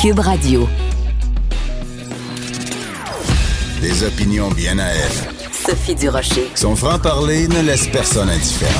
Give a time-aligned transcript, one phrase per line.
[0.00, 0.66] Cube Radio.
[3.82, 5.52] Des opinions bien à elle.
[5.52, 6.48] Sophie Durocher.
[6.54, 8.72] Son franc-parler ne laisse personne indifférent.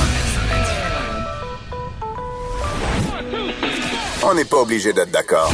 [4.23, 5.53] On n'est pas obligé d'être d'accord.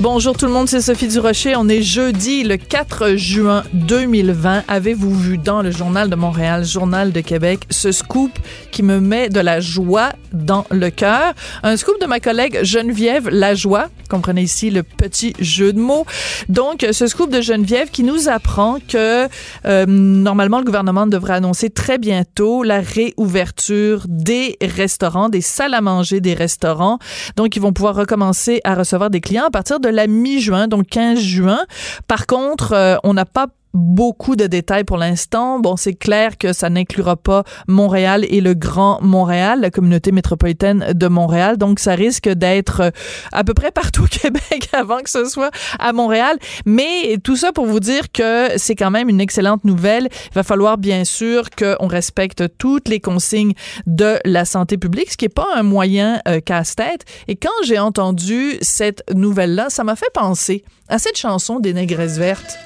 [0.00, 1.56] Bonjour tout le monde, c'est Sophie Durocher.
[1.56, 4.64] On est jeudi le 4 juin 2020.
[4.68, 8.38] Avez-vous vu dans le Journal de Montréal, Journal de Québec, ce scoop
[8.70, 11.32] qui me met de la joie dans le cœur?
[11.62, 13.88] Un scoop de ma collègue Geneviève Lajoie.
[14.08, 16.04] Comprenez ici le petit jeu de mots.
[16.48, 19.28] Donc, ce scoop de Geneviève qui nous apprend que
[19.66, 25.80] euh, normalement le gouvernement devrait annoncer très bientôt la réouverture des restaurants, des salles à
[25.80, 26.98] manger des restaurants.
[27.36, 30.86] Donc, ils vont pouvoir recommencer à recevoir des clients à partir de la mi-juin, donc
[30.88, 31.64] 15 juin.
[32.06, 35.58] Par contre, euh, on n'a pas beaucoup de détails pour l'instant.
[35.58, 40.92] Bon, c'est clair que ça n'inclura pas Montréal et le Grand Montréal, la communauté métropolitaine
[40.92, 41.58] de Montréal.
[41.58, 42.90] Donc, ça risque d'être euh,
[43.32, 46.38] à peu près partout au Québec avant que ce soit à Montréal.
[46.64, 50.08] Mais tout ça pour vous dire que c'est quand même une excellente nouvelle.
[50.30, 53.54] Il va falloir bien sûr qu'on respecte toutes les consignes
[53.86, 57.04] de la santé publique, ce qui n'est pas un moyen euh, casse-tête.
[57.28, 62.18] Et quand j'ai entendu cette nouvelle-là, ça m'a fait penser à cette chanson des Négresses
[62.18, 62.58] vertes.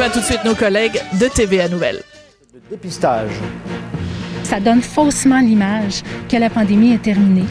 [0.00, 2.00] Vais tout de suite nos collègues de TVA Nouvelles.
[2.70, 3.32] Dépistage.
[4.44, 7.44] Ça donne faussement l'image que la pandémie est terminée.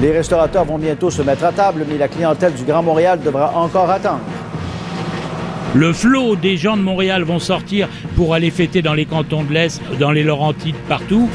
[0.00, 3.54] Les restaurateurs vont bientôt se mettre à table, mais la clientèle du Grand Montréal devra
[3.58, 4.22] encore attendre.
[5.74, 9.52] Le flot des gens de Montréal vont sortir pour aller fêter dans les cantons de
[9.52, 11.28] l'Est, dans les Laurentides, partout.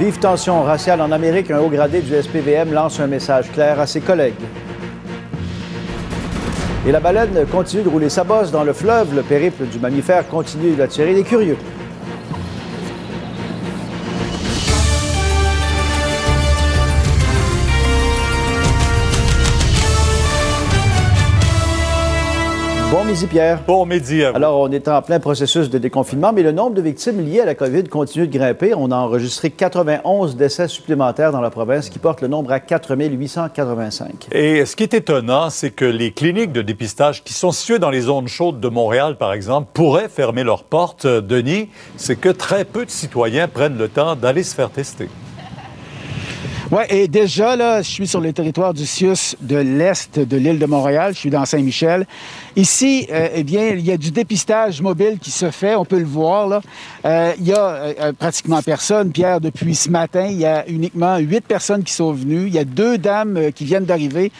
[0.00, 3.86] Vive tension raciale en Amérique, un haut gradé du SPVM lance un message clair à
[3.86, 4.32] ses collègues.
[6.86, 9.14] Et la baleine continue de rouler sa bosse dans le fleuve.
[9.14, 11.58] Le périple du mammifère continue d'attirer les curieux.
[23.10, 23.60] Midi, Pierre.
[23.66, 24.36] Bon midi à vous.
[24.36, 27.44] Alors, on est en plein processus de déconfinement, mais le nombre de victimes liées à
[27.44, 28.72] la COVID continue de grimper.
[28.76, 32.96] On a enregistré 91 décès supplémentaires dans la province, qui porte le nombre à 4
[32.96, 34.28] 885.
[34.30, 37.90] Et ce qui est étonnant, c'est que les cliniques de dépistage qui sont situées dans
[37.90, 41.06] les zones chaudes de Montréal, par exemple, pourraient fermer leurs portes.
[41.06, 45.08] Denis, c'est que très peu de citoyens prennent le temps d'aller se faire tester.
[46.72, 50.60] Oui, et déjà, là, je suis sur le territoire du CIUS de l'Est de l'île
[50.60, 51.14] de Montréal.
[51.14, 52.06] Je suis dans Saint-Michel.
[52.54, 55.74] Ici, euh, eh bien, il y a du dépistage mobile qui se fait.
[55.74, 56.60] On peut le voir, là.
[57.04, 59.10] Euh, il y a euh, pratiquement personne.
[59.10, 62.46] Pierre, depuis ce matin, il y a uniquement huit personnes qui sont venues.
[62.46, 64.30] Il y a deux dames qui viennent d'arriver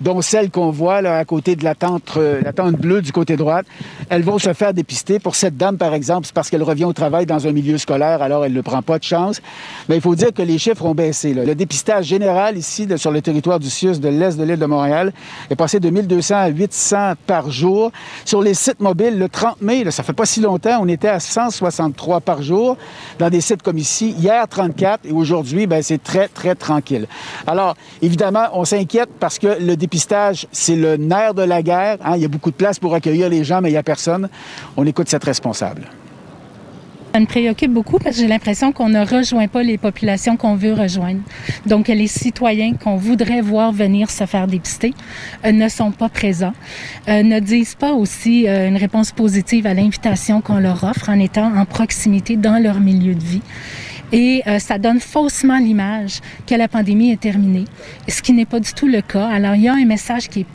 [0.00, 2.18] dont celle qu'on voit là, à côté de la tente,
[2.56, 3.66] tente bleue du côté droite.
[4.08, 5.18] Elles vont se faire dépister.
[5.18, 8.22] Pour cette dame, par exemple, c'est parce qu'elle revient au travail dans un milieu scolaire,
[8.22, 9.40] alors elle ne prend pas de chance.
[9.88, 11.34] Mais il faut dire que les chiffres ont baissé.
[11.34, 15.12] Le dépistage général ici, sur le territoire du CIUS de l'Est de l'île de Montréal,
[15.50, 17.92] est passé de 1200 à 800 par jour.
[18.24, 21.08] Sur les sites mobiles, le 30 mai, là, ça fait pas si longtemps, on était
[21.08, 22.76] à 163 par jour
[23.18, 24.14] dans des sites comme ici.
[24.18, 27.06] Hier, 34 et aujourd'hui, ben, c'est très, très tranquille.
[27.46, 29.87] Alors, évidemment, on s'inquiète parce que le dépistage,
[30.52, 31.98] c'est le nerf de la guerre.
[32.04, 32.14] Hein.
[32.16, 34.28] Il y a beaucoup de place pour accueillir les gens, mais il n'y a personne.
[34.76, 35.82] On écoute cette responsable.
[37.14, 40.56] Ça me préoccupe beaucoup parce que j'ai l'impression qu'on ne rejoint pas les populations qu'on
[40.56, 41.20] veut rejoindre.
[41.64, 44.92] Donc, les citoyens qu'on voudrait voir venir se faire dépister
[45.44, 46.52] euh, ne sont pas présents,
[47.08, 51.18] euh, ne disent pas aussi euh, une réponse positive à l'invitation qu'on leur offre en
[51.18, 53.42] étant en proximité dans leur milieu de vie.
[54.12, 57.64] Et euh, ça donne faussement l'image que la pandémie est terminée,
[58.08, 59.26] ce qui n'est pas du tout le cas.
[59.26, 60.46] Alors, il y a un message qui,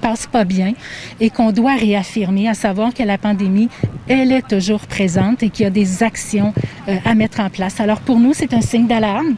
[0.00, 0.72] passe pas bien
[1.20, 3.68] et qu'on doit réaffirmer, à savoir que la pandémie,
[4.08, 6.52] elle est toujours présente et qu'il y a des actions
[6.88, 7.78] euh, à mettre en place.
[7.78, 9.36] Alors, pour nous, c'est un signe d'alarme.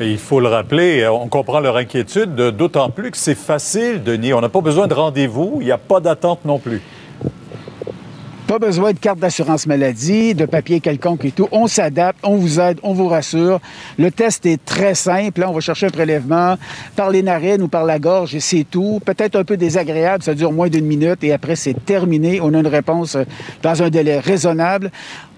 [0.00, 4.32] Il faut le rappeler, on comprend leur inquiétude, d'autant plus que c'est facile, Denis.
[4.32, 6.82] On n'a pas besoin de rendez-vous, il n'y a pas d'attente non plus.
[8.48, 11.48] Pas besoin de carte d'assurance maladie, de papier quelconque et tout.
[11.52, 13.60] On s'adapte, on vous aide, on vous rassure.
[13.98, 15.40] Le test est très simple.
[15.40, 16.56] Là, on va chercher un prélèvement
[16.96, 19.02] par les narines ou par la gorge et c'est tout.
[19.04, 22.40] Peut-être un peu désagréable, ça dure moins d'une minute et après c'est terminé.
[22.40, 23.18] On a une réponse
[23.62, 24.90] dans un délai raisonnable.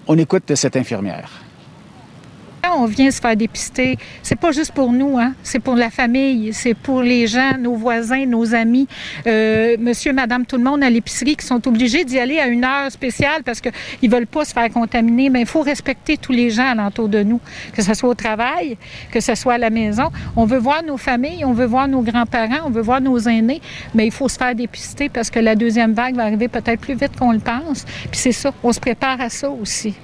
[0.07, 1.50] On écoute cette infirmière.
[2.69, 3.97] On vient se faire dépister.
[4.21, 5.33] C'est pas juste pour nous, hein.
[5.43, 8.87] C'est pour la famille, c'est pour les gens, nos voisins, nos amis,
[9.27, 12.63] euh, monsieur, madame, tout le monde à l'épicerie qui sont obligés d'y aller à une
[12.63, 15.29] heure spéciale parce qu'ils veulent pas se faire contaminer.
[15.29, 17.41] Mais il faut respecter tous les gens alentour de nous,
[17.73, 18.77] que ce soit au travail,
[19.11, 20.09] que ce soit à la maison.
[20.35, 23.61] On veut voir nos familles, on veut voir nos grands-parents, on veut voir nos aînés,
[23.93, 26.95] mais il faut se faire dépister parce que la deuxième vague va arriver peut-être plus
[26.95, 27.85] vite qu'on le pense.
[28.11, 29.95] Puis c'est ça, on se prépare à ça aussi.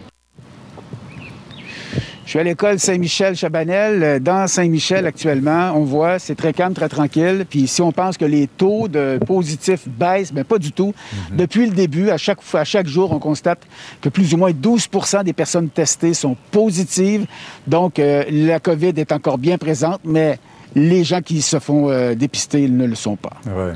[2.27, 4.03] Je suis à l'école Saint-Michel-Chabanel.
[4.03, 7.45] Euh, Dans Saint-Michel, actuellement, on voit, c'est très calme, très tranquille.
[7.49, 10.93] Puis si on pense que les taux de positifs baissent, bien pas du tout.
[11.31, 13.59] Depuis le début, à chaque, fois, à chaque jour, on constate
[14.01, 17.27] que plus ou moins 12% des personnes testées sont positives.
[17.65, 20.37] Donc, euh, la COVID est encore bien présente, mais
[20.75, 23.37] les gens qui se font euh, dépister, ils ne le sont pas.
[23.45, 23.71] Ouais.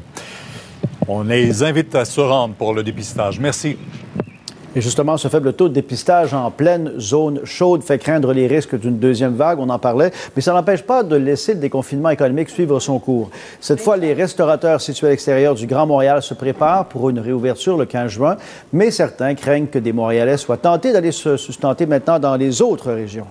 [1.08, 3.40] On les invite à se rendre pour le dépistage.
[3.40, 3.78] Merci.
[4.74, 8.80] Et justement, ce faible taux de dépistage en pleine zone chaude fait craindre les risques
[8.80, 12.50] d'une deuxième vague, on en parlait, mais ça n'empêche pas de laisser le déconfinement économique
[12.50, 13.30] suivre son cours.
[13.60, 17.78] Cette fois, les restaurateurs situés à l'extérieur du Grand Montréal se préparent pour une réouverture
[17.78, 18.38] le 15 juin,
[18.72, 22.94] mais certains craignent que des Montréalais soient tentés d'aller se sustenter maintenant dans les autres
[22.94, 23.28] régions.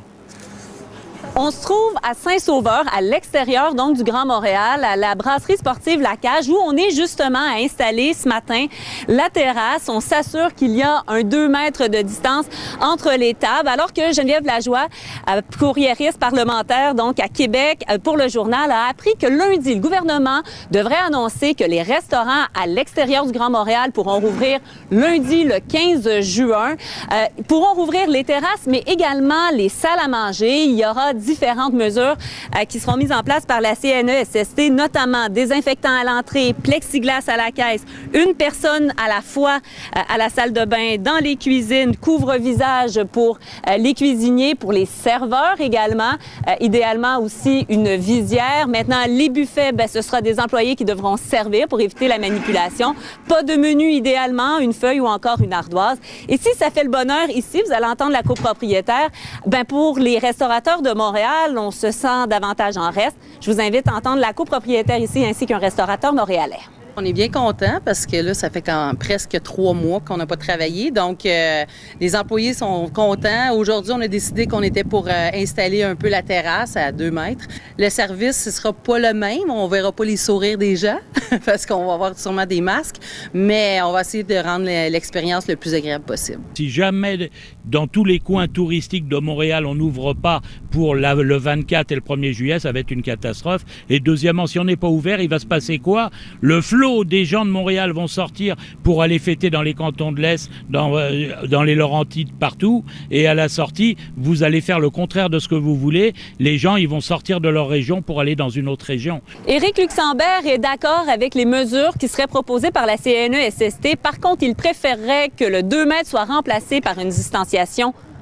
[1.37, 6.00] On se trouve à Saint-Sauveur, à l'extérieur donc du Grand Montréal, à la brasserie sportive
[6.00, 8.67] La Cage, où on est justement à installer ce matin
[9.06, 9.88] la terrasse.
[9.88, 12.47] On s'assure qu'il y a un 2 mètres de distance
[12.81, 14.88] entre les tables, alors que Geneviève Lajoie,
[15.31, 19.81] euh, courriériste parlementaire donc à Québec euh, pour le journal, a appris que lundi, le
[19.81, 20.41] gouvernement
[20.73, 24.59] devrait annoncer que les restaurants à l'extérieur du Grand Montréal pourront rouvrir
[24.91, 26.75] lundi le 15 juin,
[27.12, 30.65] euh, pourront rouvrir les terrasses, mais également les salles à manger.
[30.65, 32.17] Il y aura différentes mesures
[32.56, 37.37] euh, qui seront mises en place par la CNESST, notamment désinfectant à l'entrée, plexiglas à
[37.37, 37.82] la caisse,
[38.14, 39.58] une personne à la fois
[39.96, 43.38] euh, à la salle de bain, dans les cuisines, couvre-visage pour
[43.69, 46.12] euh, les cuisiniers, pour les serveurs également,
[46.61, 48.67] idéalement aussi une visière.
[48.69, 52.94] Maintenant, les buffets, ben, ce sera des employés qui devront servir pour éviter la manipulation.
[53.28, 55.99] Pas de menu idéalement, une feuille ou encore une ardoise.
[56.28, 59.08] Et si ça fait le bonheur ici, vous allez entendre la copropriétaire,
[59.46, 61.10] ben pour les restaurateurs de Montréal,
[61.57, 63.17] on se sent davantage en reste.
[63.41, 66.61] Je vous invite à entendre la copropriétaire ici ainsi qu'un restaurateur montréalais.
[66.97, 70.27] On est bien content parce que là, ça fait quand presque trois mois qu'on n'a
[70.27, 70.91] pas travaillé.
[70.91, 71.65] Donc, euh,
[72.01, 73.55] les employés sont contents.
[73.55, 77.11] Aujourd'hui, on a décidé qu'on était pour euh, installer un peu la terrasse à deux
[77.11, 77.47] mètres.
[77.79, 79.51] Le service, ce sera pas le même.
[79.51, 80.99] On verra pas les sourires des gens
[81.47, 82.97] parce qu'on va avoir sûrement des masques.
[83.33, 86.43] Mais on va essayer de rendre l'expérience le plus agréable possible.
[86.55, 87.31] Si jamais
[87.70, 90.40] dans tous les coins touristiques de Montréal, on n'ouvre pas
[90.70, 93.64] pour le 24 et le 1er juillet, ça va être une catastrophe.
[93.88, 96.11] Et deuxièmement, si on n'est pas ouvert, il va se passer quoi?
[96.40, 100.20] Le flot des gens de Montréal vont sortir pour aller fêter dans les cantons de
[100.20, 102.84] l'Est, dans, euh, dans les Laurentides, partout.
[103.11, 106.12] Et à la sortie, vous allez faire le contraire de ce que vous voulez.
[106.38, 109.20] Les gens, ils vont sortir de leur région pour aller dans une autre région.
[109.46, 113.96] Éric Luxembourg est d'accord avec les mesures qui seraient proposées par la CNESST.
[114.02, 117.60] Par contre, il préférerait que le 2 mètres soit remplacé par une distanciation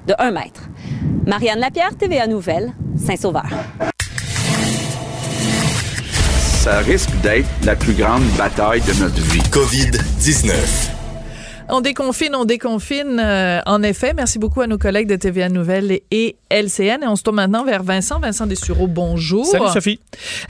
[0.06, 0.62] de 1 mètre.
[1.26, 3.48] Marianne Lapierre, TVA Nouvelle, Saint-Sauveur.
[6.62, 9.42] Ça risque d'être la plus grande bataille de notre vie.
[9.50, 10.97] COVID-19.
[11.70, 13.20] On déconfine, on déconfine.
[13.20, 17.02] euh, en effet, merci beaucoup à nos collègues de TVA Nouvelles et LCN.
[17.02, 18.18] Et on se tourne maintenant vers Vincent.
[18.20, 19.44] Vincent Dessureau, bonjour.
[19.44, 20.00] Salut Sophie.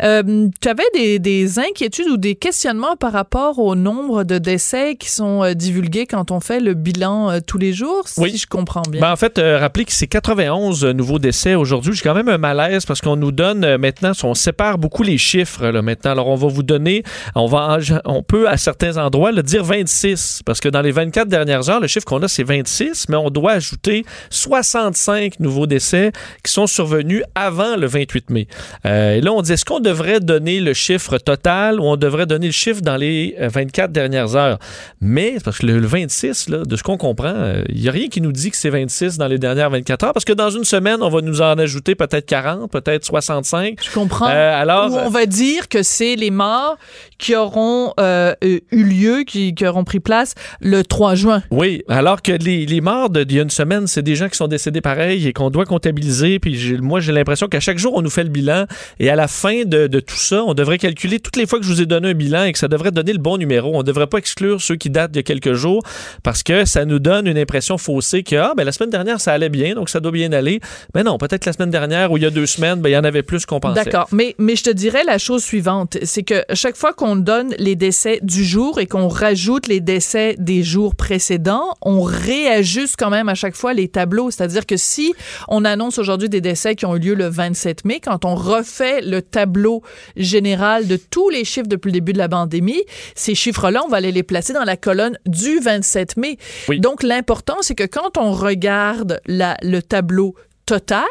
[0.00, 4.94] Euh, tu avais des, des inquiétudes ou des questionnements par rapport au nombre de décès
[4.94, 8.36] qui sont euh, divulgués quand on fait le bilan tous les jours, si Oui.
[8.36, 9.00] je comprends bien?
[9.00, 11.94] Ben, en fait, euh, rappelez que c'est 91 nouveaux décès aujourd'hui.
[11.94, 15.66] J'ai quand même un malaise parce qu'on nous donne maintenant, on sépare beaucoup les chiffres
[15.66, 16.12] là, maintenant.
[16.12, 17.02] Alors, on va vous donner,
[17.34, 21.28] on, va, on peut à certains endroits le dire 26 parce que dans les 24
[21.28, 26.12] dernières heures, le chiffre qu'on a, c'est 26, mais on doit ajouter 65 nouveaux décès
[26.44, 28.46] qui sont survenus avant le 28 mai.
[28.84, 32.26] Euh, et là, on dit, est-ce qu'on devrait donner le chiffre total ou on devrait
[32.26, 34.58] donner le chiffre dans les euh, 24 dernières heures?
[35.00, 37.92] Mais, parce que le, le 26, là, de ce qu'on comprend, euh, il n'y a
[37.92, 40.50] rien qui nous dit que c'est 26 dans les dernières 24 heures, parce que dans
[40.50, 43.78] une semaine, on va nous en ajouter peut-être 40, peut-être 65.
[43.82, 44.28] je comprends.
[44.28, 46.76] Euh, alors, Ou on va dire que c'est les morts
[47.18, 51.42] qui auront euh, euh, eu lieu, qui, qui auront pris place le 3 juin.
[51.50, 54.36] Oui, alors que les, les morts d'il y a une semaine, c'est des gens qui
[54.36, 56.38] sont décédés pareil et qu'on doit comptabiliser.
[56.38, 58.66] Puis moi, j'ai l'impression qu'à chaque jour, on nous fait le bilan.
[58.98, 61.64] Et à la fin de, de tout ça, on devrait calculer toutes les fois que
[61.64, 63.70] je vous ai donné un bilan et que ça devrait donner le bon numéro.
[63.74, 65.82] On ne devrait pas exclure ceux qui datent a quelques jours
[66.22, 69.32] parce que ça nous donne une impression faussée que ah, ben, la semaine dernière, ça
[69.32, 70.60] allait bien, donc ça doit bien aller.
[70.94, 72.96] Mais non, peut-être la semaine dernière ou il y a deux semaines, ben, il y
[72.96, 73.84] en avait plus qu'on pensait.
[73.84, 74.08] D'accord.
[74.12, 77.76] Mais, mais je te dirais la chose suivante, c'est que chaque fois qu'on donne les
[77.76, 83.10] décès du jour et qu'on rajoute les décès des jours jours précédents, on réajuste quand
[83.10, 84.30] même à chaque fois les tableaux.
[84.30, 85.12] C'est-à-dire que si
[85.48, 89.02] on annonce aujourd'hui des décès qui ont eu lieu le 27 mai, quand on refait
[89.02, 89.82] le tableau
[90.16, 92.82] général de tous les chiffres depuis le début de la pandémie,
[93.14, 96.38] ces chiffres-là, on va aller les placer dans la colonne du 27 mai.
[96.78, 101.04] Donc, l'important, c'est que quand on regarde la, le tableau total,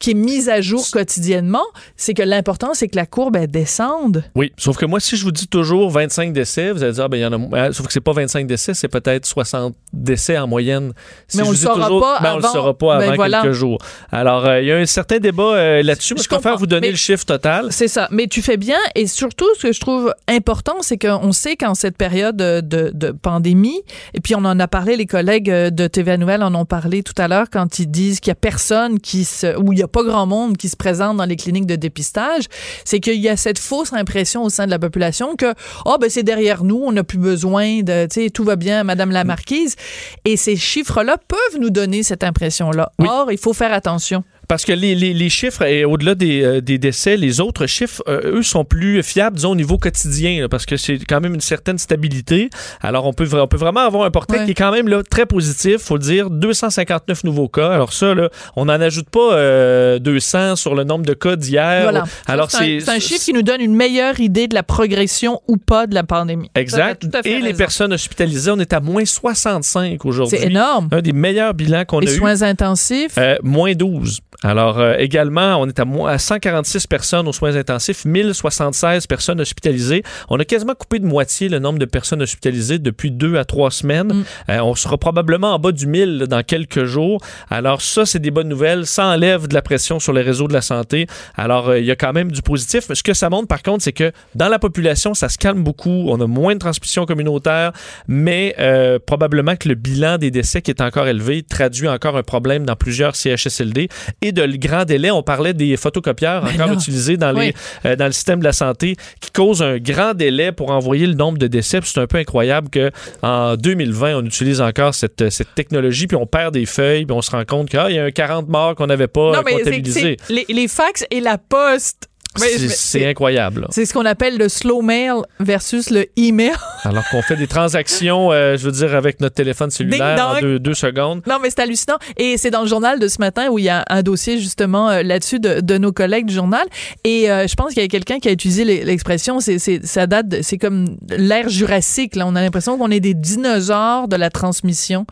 [0.00, 1.64] qui est mise à jour quotidiennement,
[1.96, 4.24] c'est que l'important, c'est que la courbe, elle descende.
[4.34, 7.08] Oui, sauf que moi, si je vous dis toujours 25 décès, vous allez dire, ah,
[7.08, 7.72] ben, il y en a moins.
[7.72, 10.92] Sauf que c'est pas 25 décès, c'est peut-être 60 décès en moyenne.
[11.28, 12.74] Si Mais je on vous le dis saura toujours, pas ben, on avant- le saura
[12.78, 13.42] pas ben, avant voilà.
[13.42, 13.78] quelques jours.
[14.12, 16.14] Alors, euh, il y a un certain débat euh, là-dessus.
[16.20, 17.68] Je préfère vous donner Mais- le chiffre total.
[17.70, 18.08] C'est ça.
[18.10, 18.78] Mais tu fais bien.
[18.94, 22.90] Et surtout, ce que je trouve important, c'est qu'on sait qu'en cette période de, de-
[22.92, 23.80] de pandémie,
[24.12, 27.14] et puis on en a parlé, les collègues de TVA Nouvelle en ont parlé tout
[27.16, 29.83] à l'heure quand ils disent qu'il y a personne qui se, ou il y a
[29.86, 32.44] pas grand monde qui se présente dans les cliniques de dépistage,
[32.84, 36.10] c'est qu'il y a cette fausse impression au sein de la population que, oh, ben,
[36.10, 39.24] c'est derrière nous, on n'a plus besoin de, tu sais, tout va bien, Madame la
[39.24, 39.76] Marquise.
[40.24, 42.92] Et ces chiffres-là peuvent nous donner cette impression-là.
[42.98, 44.24] Or, il faut faire attention.
[44.48, 48.02] Parce que les, les, les chiffres, et au-delà des, euh, des décès, les autres chiffres,
[48.08, 51.34] euh, eux, sont plus fiables, disons, au niveau quotidien, là, parce que c'est quand même
[51.34, 52.50] une certaine stabilité.
[52.80, 55.26] Alors, on peut, on peut vraiment avoir un portrait qui est quand même là, très
[55.26, 56.30] positif, faut le dire.
[56.30, 57.70] 259 nouveaux cas.
[57.70, 61.82] Alors ça, là, on n'en ajoute pas euh, 200 sur le nombre de cas d'hier.
[61.82, 62.04] Voilà.
[62.26, 65.86] Alors, c'est un, chiffre qui nous donne une meilleure idée de la progression ou pas
[65.86, 66.50] de la pandémie.
[66.54, 67.06] Exact.
[67.12, 70.38] Ça, Et les personnes hospitalisées, on est à moins 65 aujourd'hui.
[70.38, 70.88] C'est énorme.
[70.92, 72.18] Un des meilleurs bilans qu'on a Les eu.
[72.18, 73.14] soins intensifs.
[73.18, 74.20] Euh, moins 12.
[74.44, 79.40] Alors, euh, également, on est à, moins- à 146 personnes aux soins intensifs, 1076 personnes
[79.40, 80.02] hospitalisées.
[80.28, 83.70] On a quasiment coupé de moitié le nombre de personnes hospitalisées depuis deux à trois
[83.70, 84.24] semaines.
[84.50, 87.22] Euh, on sera probablement en bas du 1000 là, dans quelques jours.
[87.48, 88.86] Alors, ça, c'est des bonnes nouvelles.
[88.86, 91.06] Ça enlève de la pression sur les réseaux de la santé.
[91.36, 92.92] Alors, euh, il y a quand même du positif.
[92.92, 96.04] Ce que ça montre, par contre, c'est que dans la population, ça se calme beaucoup.
[96.10, 97.72] On a moins de transmission communautaire,
[98.08, 102.22] mais euh, probablement que le bilan des décès qui est encore élevé traduit encore un
[102.22, 103.88] problème dans plusieurs CHSLD
[104.20, 105.10] et de le grand délai.
[105.10, 107.54] On parlait des photocopieurs encore là, utilisés dans, les, oui.
[107.86, 111.14] euh, dans le système de la santé qui causent un grand délai pour envoyer le
[111.14, 111.80] nombre de décès.
[111.84, 112.90] C'est un peu incroyable que
[113.22, 117.22] en 2020, on utilise encore cette, cette technologie, puis on perd des feuilles, puis on
[117.22, 120.16] se rend compte qu'il y a un 40 morts qu'on n'avait pas non, euh, c'est
[120.28, 122.08] les, les fax et la poste.
[122.36, 123.66] C'est- incroyable.
[123.70, 126.52] C'est ce qu'on appelle le slow mail versus le email.
[126.84, 130.58] Alors qu'on fait des transactions, euh, je veux dire, avec notre téléphone cellulaire en deux,
[130.58, 131.22] deux secondes.
[131.26, 131.96] Non, mais c'est hallucinant.
[132.16, 134.90] Et c'est dans le journal de ce matin où il y a un dossier justement
[134.90, 136.64] euh, là-dessus de, de nos collègues du journal.
[137.04, 140.42] Et euh, je pense qu'il y a quelqu'un qui a utilisé l'e- l'expression, ça date,
[140.42, 142.16] c'est comme l'ère jurassique.
[142.16, 142.26] Là.
[142.26, 145.06] On a l'impression qu'on est des dinosaures de la transmission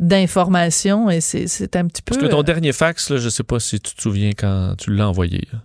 [0.00, 1.10] d'informations.
[1.10, 2.14] Et c'est, un petit peu...
[2.14, 4.92] Parce que ton dernier fax, là, je sais pas si tu te souviens quand tu
[4.94, 5.42] l'as envoyé.
[5.52, 5.58] là.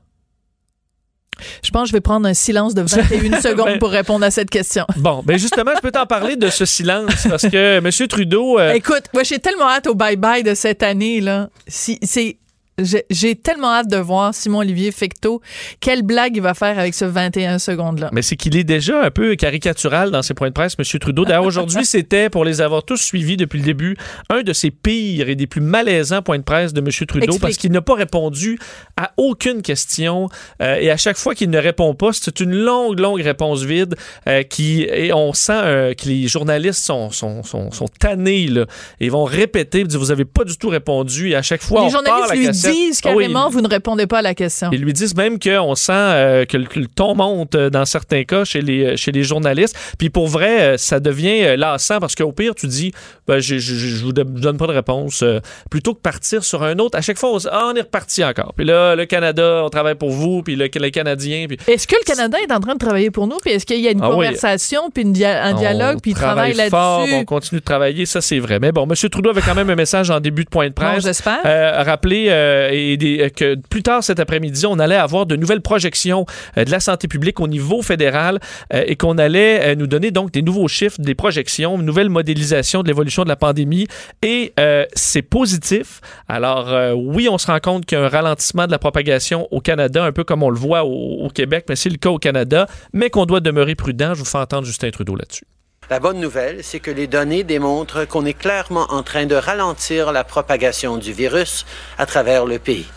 [1.64, 4.32] Je pense que je vais prendre un silence de 21 secondes Ben- pour répondre à
[4.32, 4.86] cette question.
[4.98, 8.08] Bon, ben justement, je peux t'en parler de ce silence parce que M.
[8.08, 8.60] Trudeau.
[8.60, 11.50] euh, Écoute, moi, j'ai tellement hâte au bye-bye de cette année, là.
[11.68, 12.38] Si, c'est,
[12.80, 15.42] j'ai, tellement hâte de voir Simon-Olivier Fecteau,
[15.80, 18.10] quelle blague il va faire avec ce 21 secondes-là.
[18.12, 21.00] Mais c'est qu'il est déjà un peu caricatural dans ses points de presse, M.
[21.00, 21.26] Trudeau.
[21.26, 23.96] D'ailleurs, aujourd'hui, c'était, pour les avoir tous suivis depuis le début,
[24.30, 26.88] un de ses pires et des plus malaisants points de presse de M.
[26.88, 27.42] Trudeau Explique.
[27.42, 28.58] parce qu'il n'a pas répondu
[28.98, 30.30] à aucune question.
[30.62, 33.96] euh, et à chaque fois qu'il ne répond pas, c'est une longue, longue réponse vide
[34.28, 38.66] euh, qui, et on sent euh, que les journalistes sont, sont, sont, sont tannés, là.
[39.00, 41.30] Et ils vont répéter, vous n'avez pas du tout répondu.
[41.30, 42.63] Et à chaque fois, Les on journalistes lui cassette.
[42.72, 44.70] Disent Ah carrément, vous ne répondez pas à la question.
[44.72, 47.86] ils lui disent même qu'on sent euh, que, le, que le ton monte euh, dans
[47.86, 49.76] certains cas chez les, euh, chez les journalistes.
[49.98, 52.92] Puis pour vrai, ça devient lassant parce qu'au pire, tu dis,
[53.28, 55.24] ben, je, je, je, vous donne pas de réponse.
[55.70, 58.54] plutôt que partir sur un autre, à chaque fois, on, ah, on est reparti encore.
[58.56, 61.46] Puis là, le Canada, on travaille pour vous, puis le, les Canadiens.
[61.48, 63.38] Puis Est-ce que le Canada est en train de travailler pour nous?
[63.42, 64.16] Puis est-ce qu'il y a une Ah oui.
[64.26, 66.74] conversation, puis une dia- un dialogue, on puis il travaille là-dessus?
[67.14, 68.60] on continue de travailler, ça c'est vrai.
[68.60, 69.10] Mais bon, M.
[69.10, 70.96] Trudeau avait quand même un message en début de point de presse.
[70.96, 71.40] Bon, j'espère.
[71.46, 75.36] Euh, rappeler euh, et des- euh, que plus tard cet après-midi, on allait avoir de
[75.36, 76.26] nouvelles projections
[76.58, 78.40] euh, de la santé publique au niveau fédéral
[78.74, 82.10] euh, et qu'on allait euh, nous donner donc des nouveaux chiffres, des projections, une nouvelle
[82.10, 83.88] modélisation de l'évolution de la pandémie
[84.22, 86.02] et euh, c'est positif.
[86.28, 89.48] Alors euh, oui, on se rend compte qu'il y a un ralentissement de la propagation
[89.52, 92.10] au Canada, un peu comme on le voit au, au Québec, mais c'est le cas
[92.10, 94.14] au Canada, mais qu'on doit demeurer prudent.
[94.14, 95.46] Je vous fais entendre Justin Trudeau là-dessus.
[95.90, 100.12] La bonne nouvelle, c'est que les données démontrent qu'on est clairement en train de ralentir
[100.12, 101.66] la propagation du virus
[101.98, 102.88] à travers le pays.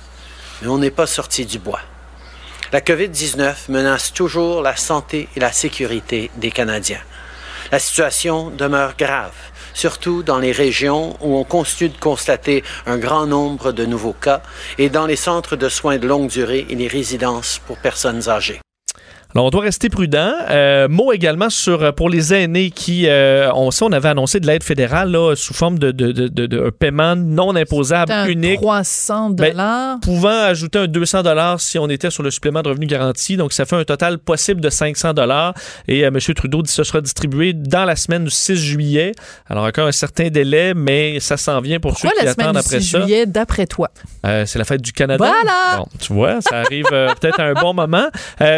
[0.62, 1.80] Mais on n'est pas sorti du bois.
[2.72, 7.00] La COVID-19 menace toujours la santé et la sécurité des Canadiens.
[7.72, 9.34] La situation demeure grave,
[9.74, 14.42] surtout dans les régions où on continue de constater un grand nombre de nouveaux cas
[14.78, 18.60] et dans les centres de soins de longue durée et les résidences pour personnes âgées.
[19.36, 20.32] Alors, on doit rester prudent.
[20.48, 24.40] Euh, mot également sur euh, pour les aînés qui, euh, on sait, on avait annoncé
[24.40, 28.10] de l'aide fédérale là, sous forme de, de, de, de- de un paiement non imposable
[28.12, 28.62] un unique.
[28.62, 30.00] 300 Ben, dollars.
[30.00, 33.36] pouvant ajouter un 200 dollars si on était sur le supplément de revenu garanti.
[33.36, 35.52] Donc, ça fait un total possible de 500 dollars.
[35.86, 36.18] Et euh, M.
[36.34, 39.12] Trudeau dit que ce sera distribué dans la semaine du 6 juillet.
[39.50, 42.80] Alors, encore un certain délai, mais ça s'en vient pour Pourquoi ceux qui attendent après
[42.80, 43.00] 6 ça.
[43.02, 43.90] juillet, d'après toi?
[44.24, 45.22] C'est la fête du Canada.
[45.22, 45.76] Voilà!
[45.76, 48.06] Bon, tu vois, ça arrive peut-être à un bon moment.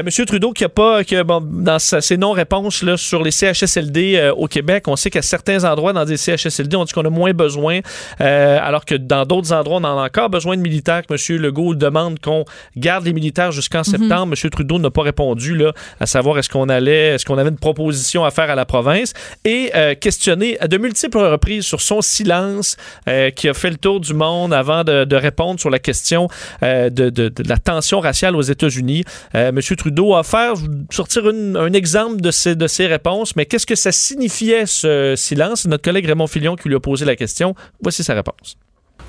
[0.05, 4.47] Monsieur Trudeau qui a pas, bon, dans ses non-réponses là, sur les CHSLD euh, au
[4.47, 7.81] Québec, on sait qu'à certains endroits dans des CHSLD, on dit qu'on a moins besoin,
[8.21, 11.03] euh, alors que dans d'autres endroits, on en a encore besoin de militaires.
[11.07, 12.45] Que Monsieur Legault demande qu'on
[12.77, 14.27] garde les militaires jusqu'en septembre.
[14.27, 17.59] Monsieur Trudeau n'a pas répondu là, à savoir est-ce qu'on allait, est-ce qu'on avait une
[17.59, 19.13] proposition à faire à la province
[19.45, 22.77] et euh, questionné à de multiples reprises sur son silence
[23.37, 26.29] qui a fait le tour du monde avant de, de répondre sur la question
[26.63, 29.05] de, de- de la tension raciale aux États-Unis.
[29.53, 30.55] Monsieur Trudeau a offert
[30.91, 35.67] sortir un exemple de ses, de ses réponses, mais qu'est-ce que ça signifiait ce silence?
[35.67, 37.55] Notre collègue Raymond Filion qui lui a posé la question.
[37.83, 38.57] Voici sa réponse.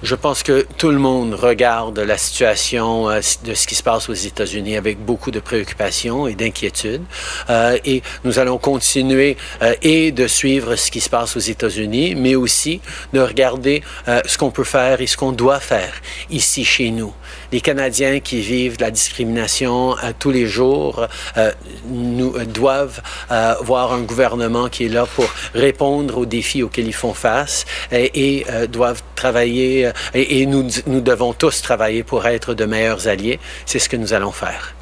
[0.01, 4.08] Je pense que tout le monde regarde la situation euh, de ce qui se passe
[4.08, 7.01] aux États-Unis avec beaucoup de préoccupation et d'inquiétude.
[7.50, 12.15] Euh, et nous allons continuer euh, et de suivre ce qui se passe aux États-Unis,
[12.15, 12.79] mais aussi
[13.12, 13.84] de regarder
[14.25, 15.94] ce qu'on peut faire et ce qu'on doit faire
[16.29, 17.13] ici chez nous.
[17.51, 21.51] Les Canadiens qui vivent de la discrimination euh, tous les jours euh,
[21.88, 23.01] nous, euh, doivent
[23.32, 25.25] euh, voir un gouvernement qui est là pour
[25.56, 30.68] répondre aux défis auxquels ils font face et, et, euh, doivent travailler et, et nous,
[30.86, 33.39] nous devons tous travailler pour être de meilleurs alliés.
[33.65, 34.75] C'est ce que nous allons faire.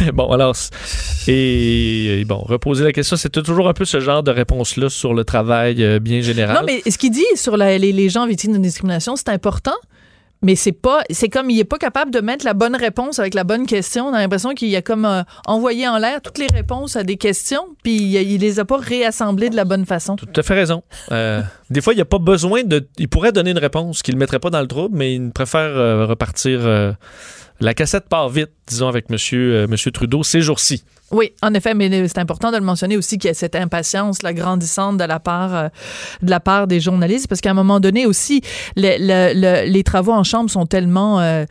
[0.14, 0.54] bon, alors,
[1.26, 5.14] et, et bon, reposer la question, c'était toujours un peu ce genre de réponse-là sur
[5.14, 6.56] le travail euh, bien général?
[6.56, 9.74] Non, mais ce qu'il dit sur la- les, les gens victimes de discrimination, c'est important.
[10.42, 13.34] Mais c'est pas, c'est comme il est pas capable de mettre la bonne réponse avec
[13.34, 14.06] la bonne question.
[14.06, 17.16] On a l'impression qu'il a comme euh, envoyé en l'air toutes les réponses à des
[17.16, 20.16] questions, puis il, il les a pas réassemblées de la bonne façon.
[20.16, 20.82] Tout à fait raison.
[21.10, 22.86] Euh, des fois, il n'y a pas besoin de.
[22.98, 25.60] Il pourrait donner une réponse qu'il ne mettrait pas dans le trouble, mais il préfère
[25.60, 26.96] euh, repartir.
[27.60, 30.84] la cassette part vite, disons, avec Monsieur, euh, Monsieur Trudeau ces jours-ci.
[31.12, 34.22] Oui, en effet, mais c'est important de le mentionner aussi qu'il y a cette impatience
[34.24, 35.68] la grandissante de la part euh,
[36.22, 38.40] de la part des journalistes, parce qu'à un moment donné aussi,
[38.76, 39.32] le- le-
[39.64, 41.44] le- les travaux en chambre sont tellement euh,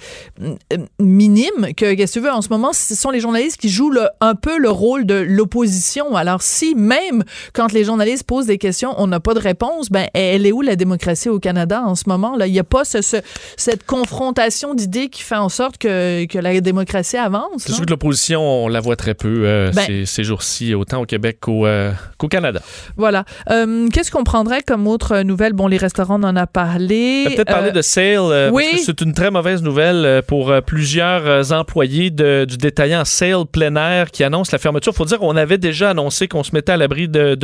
[1.00, 3.94] minimes que, qu'est-ce que tu veux, en ce moment, ce sont les journalistes qui jouent
[4.22, 6.16] un peu le rôle de l'opposition.
[6.16, 10.08] Alors, si même quand les journalistes posent des questions, on n'a pas de réponse, ben
[10.14, 12.84] elle est où la démocratie au Canada en ce moment Là, il n'y a pas
[12.86, 13.18] ce- ce-
[13.58, 17.64] cette confrontation d'idées qui fait en sorte que, que la démocratie avance.
[17.66, 21.02] C'est sûr que l'opposition, on la voit très peu euh, Ben- ces, ces jours-ci, autant
[21.02, 21.92] au Québec qu'au euh,
[22.30, 22.60] Canada.
[22.98, 23.24] Voilà.
[23.52, 25.54] Euh, Qu'est-ce qu'on prendrait comme autre nouvelle?
[25.54, 27.26] Bon, les restaurants, on en a parlé.
[27.28, 28.64] On peut-être parler de Sale, oui.
[28.72, 33.76] parce que c'est une très mauvaise nouvelle pour plusieurs employés de- du détaillant Sale plein
[33.76, 34.94] air qui annonce la fermeture.
[34.94, 37.38] faut dire qu'on avait déjà annoncé qu'on se mettait à l'abri de,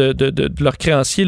[0.59, 1.27] leurs créanciers.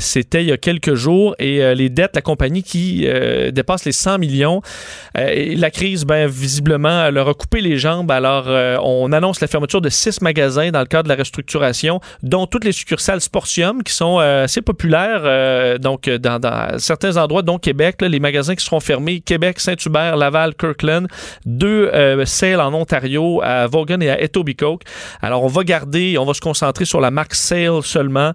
[0.00, 1.34] C'était il y a quelques jours.
[1.38, 3.06] Et les dettes, la compagnie qui
[3.52, 4.60] dépasse les 100 millions.
[5.18, 8.10] Et la crise, ben, visiblement, leur a coupé les jambes.
[8.10, 8.48] Alors,
[8.84, 12.64] on annonce la fermeture de six magasins dans le cadre de la restructuration, dont toutes
[12.64, 15.22] les succursales Sportium qui sont euh, assez populaires.
[15.24, 16.40] euh, donc, euh, dans,
[16.78, 21.06] certains endroits, dont Québec, les magasins qui seront fermés, Québec, Saint-Hubert, Laval, Kirkland,
[21.44, 21.90] deux
[22.24, 24.82] sales en Ontario, à Vaughan et à Etobicoke.
[25.20, 28.32] Alors, on va garder, on va se concentrer sur la marque Sale seulement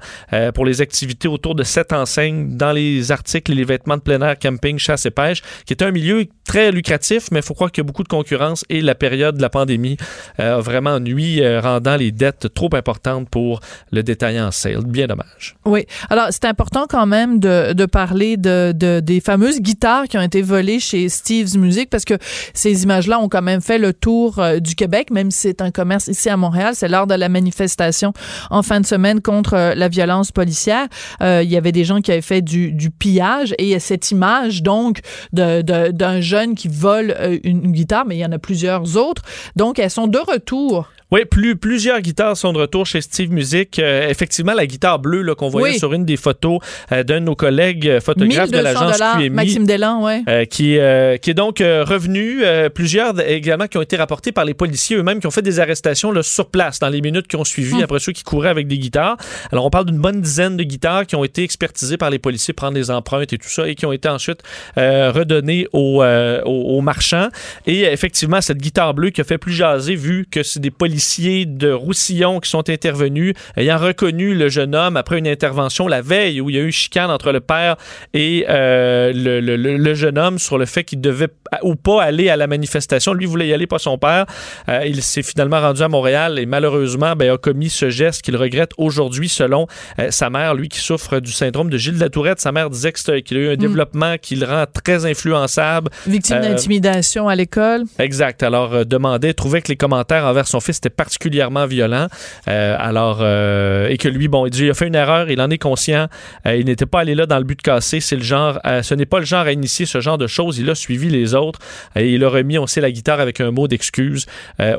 [0.53, 4.21] pour les activités autour de cette enseigne dans les articles et les vêtements de plein
[4.21, 7.71] air, camping, chasse et pêche, qui est un milieu très lucratif, mais il faut croire
[7.71, 9.97] qu'il y a beaucoup de concurrence et la période de la pandémie
[10.37, 13.59] a vraiment nuit, euh, rendant les dettes trop importantes pour
[13.91, 14.85] le détaillant Sale.
[14.85, 15.55] Bien dommage.
[15.65, 15.85] Oui.
[16.09, 20.41] Alors, c'est important quand même de, parler de, de- des fameuses guitares qui ont été
[20.41, 22.15] volées chez Steve's Music parce que
[22.53, 25.71] ces images-là ont quand même fait le tour euh, du Québec, même si c'est un
[25.71, 26.73] commerce ici à Montréal.
[26.75, 28.13] C'est lors de la manifestation
[28.49, 30.87] en fin de semaine contre euh, la violence policière.
[31.21, 34.11] Il y avait des gens qui avaient fait du, pillage et il y a cette
[34.11, 34.99] image, donc,
[35.33, 39.23] d'un jeune qui vole une guitare, mais il y en a plusieurs autres.
[39.55, 40.89] Donc, elles sont de retour.
[41.11, 43.77] Oui, plus, plusieurs guitares sont de retour chez Steve Music.
[43.77, 45.79] Euh, effectivement, la guitare bleue qu'on voyait Oui.
[45.79, 46.59] sur une des photos
[46.91, 49.29] euh, d'un de nos collègues euh, photographes de 1200 l'agence QMI.
[49.29, 50.23] Maxime Delan, ouais.
[50.27, 50.77] Euh, qui,
[51.21, 52.43] qui est donc revenu.
[52.73, 56.11] plusieurs également qui ont été rapportés par les policiers eux-mêmes qui ont fait des arrestations
[56.11, 57.83] là, sur place dans les minutes qui ont suivi Hmm.
[57.83, 59.17] après ceux qui couraient avec des guitares.
[59.51, 62.53] Alors on parle d'une bonne dizaine de guitares qui ont été expertisées par les policiers,
[62.53, 64.41] prendre des empreintes et tout ça, et qui ont été ensuite
[64.75, 67.29] redonnées aux, aux, aux marchands.
[67.67, 70.94] Et effectivement, cette guitare bleue qui a fait plus jaser vu que c'est des policiers
[70.99, 76.01] policiers de Roussillon qui sont intervenus, ayant reconnu le jeune homme après une intervention la
[76.01, 77.75] veille où il y a eu chicane entre le père
[78.13, 81.27] et euh, le, le- le- le jeune homme sur le fait qu'il devait
[81.63, 83.13] ou pas aller à la manifestation.
[83.13, 84.25] Lui voulait y aller, pas son père.
[84.69, 88.37] Euh, il s'est finalement rendu à Montréal et malheureusement ben, a commis ce geste qu'il
[88.37, 89.67] regrette aujourd'hui selon
[89.99, 92.39] euh, sa mère, lui qui souffre du syndrome de Gilles Latourette.
[92.39, 95.89] Sa mère disait qu'il a eu un développement qui le rend très influençable.
[96.07, 97.83] Victime d'intimidation à l'école.
[97.99, 98.43] Exact.
[98.43, 102.07] Alors, demandait, trouvait que les commentaires envers son fils particulièrement violents.
[102.47, 105.57] Euh, alors, euh, et que lui, bon, il a fait une erreur, il en est
[105.57, 106.07] conscient.
[106.45, 107.99] Euh, il n'était pas allé là dans le but de casser.
[107.99, 110.57] C'est le genre, ce n'est pas le genre à initier ce genre de choses.
[110.57, 111.59] Il a suivi les autres
[111.95, 114.25] et il a remis, on sait, la guitare avec un mot d'excuse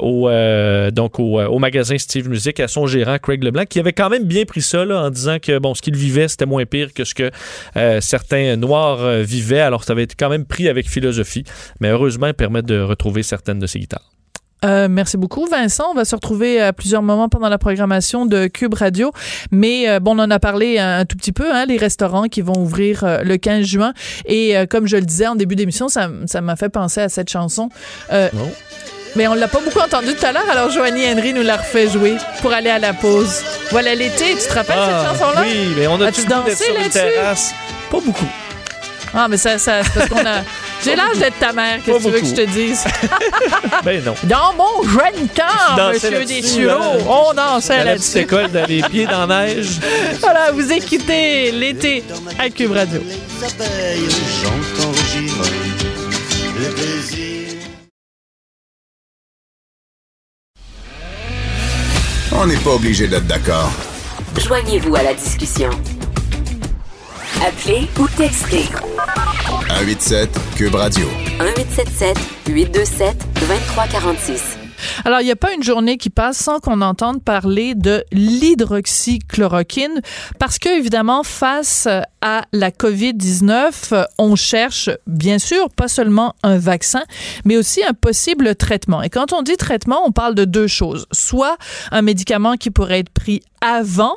[0.00, 0.30] au,
[0.92, 1.18] donc
[1.58, 4.84] magasin Steve Music à son gérant Craig Leblanc, qui avait quand même bien pris ça
[4.84, 7.30] là, en disant que bon, ce qu'il vivait, c'était moins pire que ce que
[8.00, 9.60] certains Noirs vivaient.
[9.60, 11.44] Alors, ça avait été quand même pris avec philosophie.
[11.80, 14.15] Mais heureusement, il permet de retrouver certaines de ses guitares.
[14.64, 15.84] Euh, merci beaucoup, Vincent.
[15.90, 19.12] On va se retrouver à plusieurs moments pendant la programmation de Cube Radio.
[19.50, 22.40] Mais euh, bon, on en a parlé un, tout petit peu, hein, les restaurants qui
[22.40, 23.92] vont ouvrir euh, le 15 juin.
[24.24, 27.08] Et euh, comme je le disais en début d'émission, ça ça m'a fait penser à
[27.08, 27.68] cette chanson.
[28.12, 28.28] Euh,
[29.14, 31.88] mais on l'a pas beaucoup entendu tout à l'heure, alors Joanie Henry nous l'a refait
[31.88, 33.42] jouer pour aller à la pause.
[33.70, 35.40] Voilà l'été, tu te rappelles cette chanson-là?
[35.42, 37.54] Ah, Oui, mais on a goût d'être dansé là-dessus?
[37.90, 38.26] Pas beaucoup.
[39.18, 40.42] Ah, mais ça, ça c'est parce qu'on a.
[40.84, 42.84] J'ai l'âge d'être ta mère, qu'est-ce que tu veux que je te dise?
[43.84, 44.14] Ben non.
[44.24, 46.78] Dans mon jeune temps, monsieur là-dessus, hein?
[47.08, 48.18] on dansait À la petite là-dessus.
[48.18, 49.80] école, dans les pieds dans la neige.
[50.20, 52.04] Voilà, vous écoutez l'été
[52.38, 53.00] à Cube Radio.
[56.58, 57.56] Le plaisir.
[62.32, 63.70] On n'est pas obligé d'être d'accord.
[64.38, 65.70] Joignez-vous à la discussion.
[67.46, 68.64] Appelez ou textez
[69.16, 71.06] 187 Cube Radio.
[71.40, 74.58] 1877 827 2346.
[75.06, 80.02] Alors, il n'y a pas une journée qui passe sans qu'on entende parler de l'hydroxychloroquine
[80.38, 81.88] parce que, évidemment, face
[82.20, 87.02] à la COVID-19, on cherche, bien sûr, pas seulement un vaccin,
[87.46, 89.02] mais aussi un possible traitement.
[89.02, 91.06] Et quand on dit traitement, on parle de deux choses.
[91.10, 91.56] Soit
[91.90, 94.16] un médicament qui pourrait être pris avant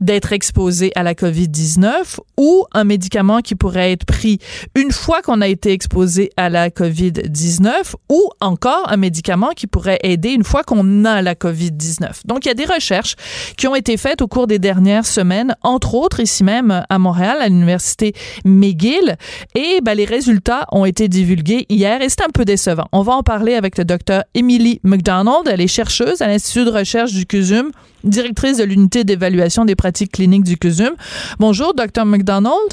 [0.00, 4.38] d'être exposé à la COVID-19 ou un médicament qui pourrait être pris
[4.74, 9.98] une fois qu'on a été exposé à la COVID-19 ou encore un médicament qui pourrait
[10.02, 12.26] aider une fois qu'on a la COVID-19.
[12.26, 13.16] Donc, il y a des recherches
[13.56, 17.38] qui ont été faites au cours des dernières semaines, entre autres ici même à Montréal,
[17.40, 18.12] à l'université
[18.44, 19.16] McGill,
[19.54, 22.86] et ben, les résultats ont été divulgués hier et c'est un peu décevant.
[22.92, 25.46] On va en parler avec le docteur Emily McDonald.
[25.46, 27.70] Elle est chercheuse à l'Institut de recherche du CUSUM,
[28.04, 30.92] directrice de l'unité d'évaluation des pratiques cliniques du CUSUM.
[31.38, 32.70] Bonjour, docteur McDonald.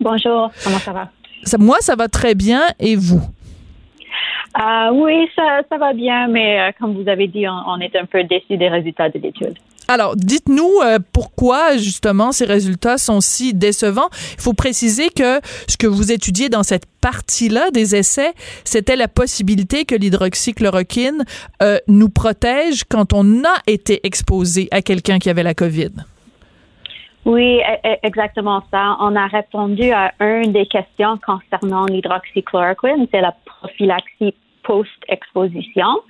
[0.00, 1.08] Bonjour, comment ça va?
[1.44, 3.22] Ça- moi, ça va très bien et vous?
[4.58, 7.94] Euh, oui, ça, ça va bien, mais euh, comme vous avez dit, on, on est
[7.96, 9.54] un peu déçus des résultats de l'étude.
[9.88, 14.08] Alors, dites-nous euh, pourquoi justement ces résultats sont si décevants.
[14.34, 18.32] Il faut préciser que ce que vous étudiez dans cette partie-là des essais,
[18.64, 21.24] c'était la possibilité que l'hydroxychloroquine
[21.62, 25.92] euh, nous protège quand on a été exposé à quelqu'un qui avait la COVID.
[27.24, 28.96] Oui, e- e- exactement ça.
[29.00, 34.34] On a répondu à une des questions concernant l'hydroxychloroquine, c'est la prophylaxie
[34.66, 36.02] post-exposition.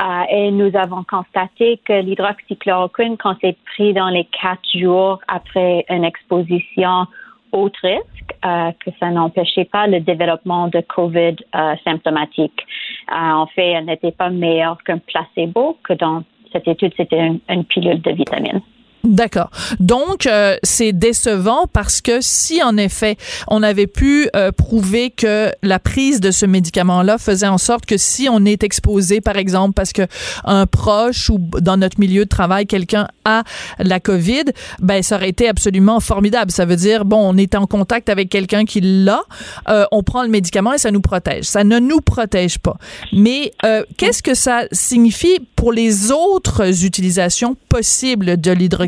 [0.00, 5.84] Euh, et nous avons constaté que l'hydroxychloroquine, quand c'est pris dans les quatre jours après
[5.88, 7.06] une exposition
[7.52, 12.66] haut risque, euh, que ça n'empêchait pas le développement de COVID euh, symptomatique.
[13.10, 17.40] Euh, en fait, elle n'était pas meilleure qu'un placebo, que dans cette étude, c'était une,
[17.48, 18.60] une pilule de vitamines.
[19.04, 19.50] D'accord.
[19.78, 25.52] Donc, euh, c'est décevant parce que si, en effet, on avait pu euh, prouver que
[25.62, 29.74] la prise de ce médicament-là faisait en sorte que si on est exposé, par exemple,
[29.74, 30.02] parce que
[30.44, 33.44] un proche ou dans notre milieu de travail, quelqu'un a
[33.78, 34.44] la COVID,
[34.80, 36.50] ben, ça aurait été absolument formidable.
[36.50, 39.22] Ça veut dire, bon, on est en contact avec quelqu'un qui l'a,
[39.68, 41.44] euh, on prend le médicament et ça nous protège.
[41.44, 42.76] Ça ne nous protège pas.
[43.12, 48.85] Mais euh, qu'est-ce que ça signifie pour les autres utilisations possibles de l'hydroxychloroquine?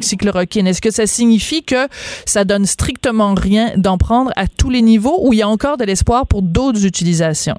[0.66, 1.88] Est-ce que ça signifie que
[2.26, 5.76] ça donne strictement rien d'en prendre à tous les niveaux ou il y a encore
[5.76, 7.58] de l'espoir pour d'autres utilisations?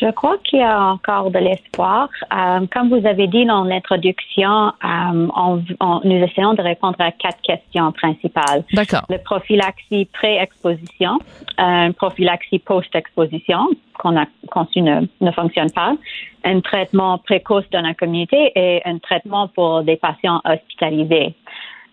[0.00, 2.08] Je crois qu'il y a encore de l'espoir.
[2.32, 7.10] Euh, comme vous avez dit dans l'introduction, euh, on, on- nous essayons de répondre à
[7.12, 8.64] quatre questions principales.
[8.72, 9.02] D'accord.
[9.10, 11.18] Le prophylaxie pré-exposition,
[11.58, 15.92] un prophylaxie post-exposition qu'on a conçu ne, ne fonctionne pas,
[16.44, 21.34] un traitement précoce dans la communauté et un traitement pour des patients hospitalisés.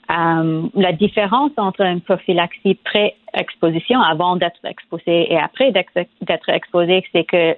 [0.09, 7.25] Euh, la différence entre une prophylaxie pré-exposition, avant d'être exposé et après d'être exposé, c'est
[7.25, 7.55] que euh,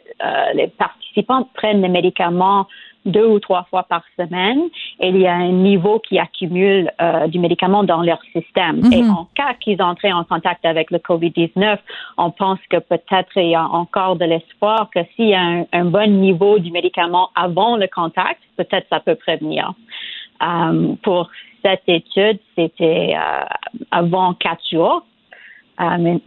[0.56, 2.68] les participants prennent les médicaments
[3.06, 4.62] deux ou trois fois par semaine
[5.00, 8.82] et il y a un niveau qui accumule euh, du médicament dans leur système.
[8.82, 8.94] Mhm.
[8.94, 11.78] Et en cas qu'ils entraient en contact avec le COVID-19,
[12.18, 15.66] on pense que peut-être il y a encore de l'espoir que s'il y a un,
[15.72, 19.74] un bon niveau du médicament avant le contact, peut-être ça peut prévenir.
[20.42, 21.30] Euh, pour
[21.64, 23.46] cette étude, c'était euh,
[23.92, 25.06] avant quatre jours.
[25.80, 26.20] Euh, mais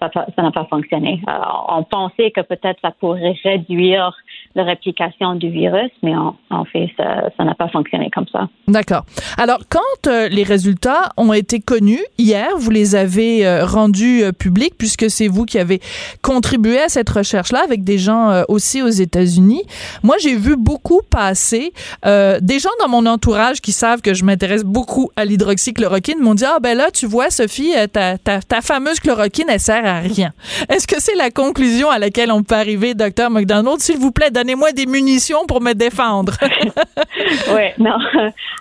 [0.00, 0.10] ça
[0.42, 1.22] n'a pas fonctionné.
[1.68, 4.12] On pensait que peut-être ça pourrait réduire
[4.58, 8.48] la réplication du virus, mais en, fait, ça n'a pas fonctionné comme ça.
[8.66, 9.04] D'accord.
[9.36, 14.32] Alors, quand euh, les résultats ont été connus hier, vous les avez euh, rendus euh,
[14.32, 15.80] publics puisque c'est vous qui avez
[16.22, 19.62] contribué à cette recherche-là avec des gens aussi aux États-Unis.
[20.02, 21.72] Moi, j'ai vu beaucoup passer
[22.04, 26.44] des gens dans mon entourage qui savent que je m'intéresse beaucoup à l'hydroxychloroquine m'ont dit
[26.44, 30.32] ah ben là tu vois Sophie ta, ta, ta fameuse chloroquine elle sert à rien.
[30.68, 33.80] Est-ce que c'est la conclusion à laquelle on peut arriver, docteur McDonald?
[33.80, 36.32] S'il vous plaît, donnez-moi des munitions pour me défendre.
[37.54, 37.98] oui, non.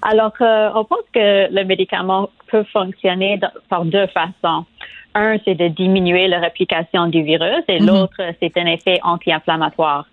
[0.01, 4.65] Alors, euh, on pense que le médicament peut fonctionner dans- par deux façons.
[5.15, 7.87] Un, c'est de diminuer la réplication du virus et Mhm.
[7.87, 10.05] l'autre, c'est un effet anti-inflammatoire.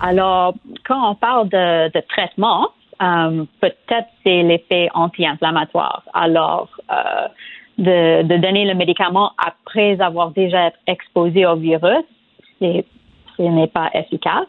[0.00, 0.54] Alors,
[0.86, 2.68] quand on parle de, de traitement,
[3.00, 6.02] euh, peut-être c'est l'effet anti-inflammatoire.
[6.12, 7.28] Alors, euh,
[7.78, 12.04] de, de donner le médicament après avoir déjà été exposé au virus,
[12.60, 14.46] ce n'est pas efficace.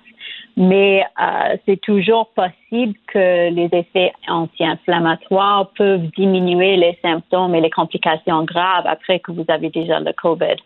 [0.58, 7.70] Mais euh, c'est toujours possible que les effets anti-inflammatoires peuvent diminuer les symptômes et les
[7.70, 10.58] complications graves après que vous avez déjà le COVID.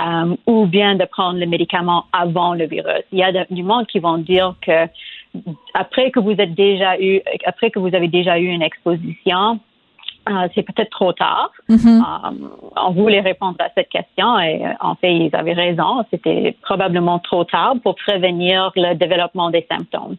[0.00, 3.02] Euh, ou bien de prendre le médicament avant le virus.
[3.12, 4.86] Il y a de- du monde qui vont dire que
[5.74, 9.58] après que vous êtes déjà eu, après que vous avez déjà eu une exposition,
[10.28, 11.50] euh, c'est peut-être trop tard.
[11.68, 11.78] Mhm.
[12.04, 16.04] Euh, on voulait répondre à cette question et euh, en fait, ils avaient raison.
[16.10, 20.16] C'était probablement trop tard pour prévenir le développement des symptômes.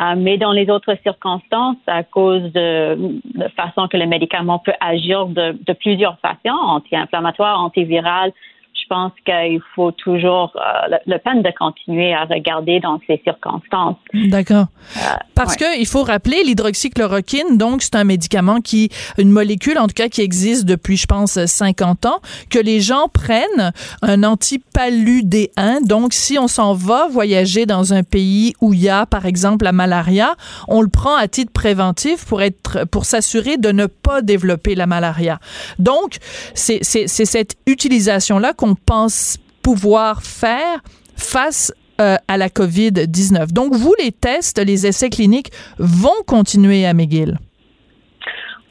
[0.00, 4.74] Euh, mais dans les autres circonstances, à cause de la façon que le médicament peut
[4.80, 8.59] agir de, de plusieurs façons, anti-inflammatoire, antiviral, je
[8.90, 13.96] pense qu'il faut toujours euh, le, le peine de continuer à regarder dans ces circonstances.
[14.12, 14.66] D'accord.
[14.96, 15.00] Euh,
[15.36, 19.94] Parce que il faut rappeler l'hydroxychloroquine, donc c'est un médicament qui, une molécule en tout
[19.94, 22.18] cas qui existe depuis, je pense, 50 ans,
[22.50, 23.72] que les gens prennent
[24.02, 25.80] un antipaludéen.
[25.82, 29.64] Donc, si on s'en va voyager dans un pays où il y a, par exemple,
[29.64, 30.34] la malaria,
[30.66, 34.86] on le prend à titre préventif pour être, pour s'assurer de ne pas développer la
[34.86, 35.38] malaria.
[35.78, 36.16] Donc,
[36.54, 40.80] c'est cette utilisation-là qu'on pense pouvoir faire
[41.16, 43.52] face euh, à la COVID-19.
[43.52, 47.36] Donc, vous, les tests, les essais cliniques vont continuer à McGill.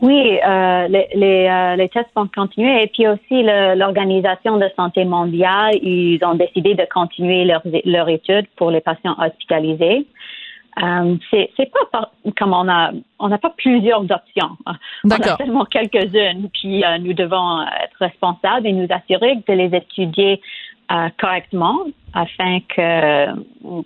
[0.02, 6.20] Oui, euh, euh, les tests vont continuer et puis aussi l'Organisation de santé mondiale, ils
[6.24, 10.08] ont décidé de continuer leurs leur études pour les patients hospitalisés.
[10.82, 14.58] Euh, c'est pas comme on a on n'a pas plusieurs options.
[15.04, 16.50] On a seulement quelques-unes.
[16.54, 20.42] Puis euh, nous devons être responsables et nous assurer de les étudier
[20.92, 23.28] euh, correctement afin que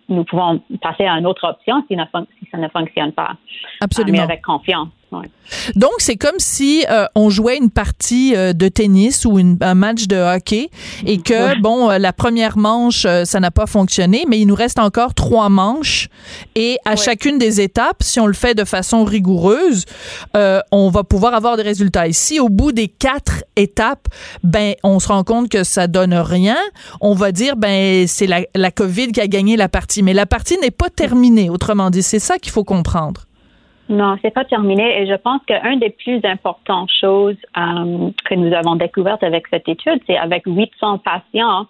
[0.08, 2.04] nous pouvons passer à une autre option si, ne
[2.40, 3.36] si ça ne fonctionne pas.
[3.82, 4.20] Absolument.
[4.20, 4.88] Euh, mais avec confiance.
[5.14, 5.30] Ouais.
[5.76, 9.76] Donc, c'est comme si euh, on jouait une partie euh, de tennis ou une- un
[9.76, 10.70] match de hockey
[11.06, 14.80] et que, bon, euh, la première manche, ça n'a pas fonctionné, mais il nous reste
[14.80, 16.08] encore trois manches.
[16.56, 19.86] Et à chacune des étapes, si on le fait de façon rigoureuse,
[20.34, 22.08] on va pouvoir avoir des résultats.
[22.08, 24.08] Et si au bout des quatre étapes,
[24.44, 26.58] ben, on se rend compte que ça donne rien,
[27.02, 30.02] on va dire, ben, c'est la, la COVID qui a gagné la partie.
[30.04, 32.02] Mais la partie n'est pas terminée, autrement dit.
[32.04, 33.26] C'est ça qu'il faut comprendre.
[33.94, 35.02] Non, c'est pas terminé.
[35.02, 39.70] Et je pense qu'une des plus importantes choses euh, que nous avons découvertes avec cette
[39.70, 41.68] étude, c'est avec 800 patients,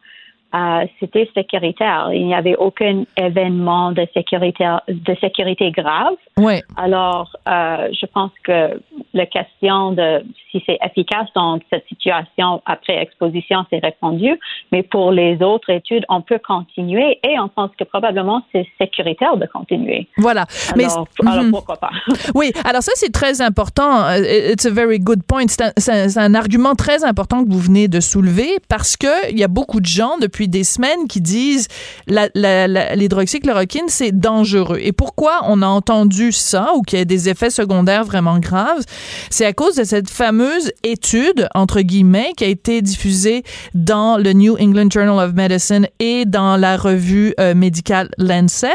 [0.55, 2.09] euh, c'était sécuritaire.
[2.13, 6.13] Il n'y avait aucun événement de sécurité, de sécurité grave.
[6.37, 6.61] Ouais.
[6.77, 8.79] Alors, euh, je pense que
[9.13, 14.39] la question de si c'est efficace dans cette situation après exposition, c'est répondu.
[14.71, 19.37] Mais pour les autres études, on peut continuer et on pense que probablement c'est sécuritaire
[19.37, 20.07] de continuer.
[20.17, 20.45] Voilà.
[20.75, 21.51] Mais Alors, alors Mhm.
[21.51, 21.89] pourquoi pas?
[22.35, 24.05] Oui, alors ça, c'est très important.
[24.05, 25.45] Euh, It's a very good point.
[25.47, 29.43] C'est un, un argument très important que vous venez de soulever parce que il y
[29.43, 31.67] a beaucoup de gens depuis des semaines qui disent
[32.07, 34.79] l'hydroxychloroquine, c'est dangereux.
[34.81, 38.83] Et pourquoi on a entendu ça ou qu'il y a des effets secondaires vraiment graves?
[39.29, 44.33] C'est à cause de cette fameuse étude, entre guillemets, qui a été diffusée dans le
[44.33, 48.69] New England Journal of Medicine et dans la revue euh, médicale Lancet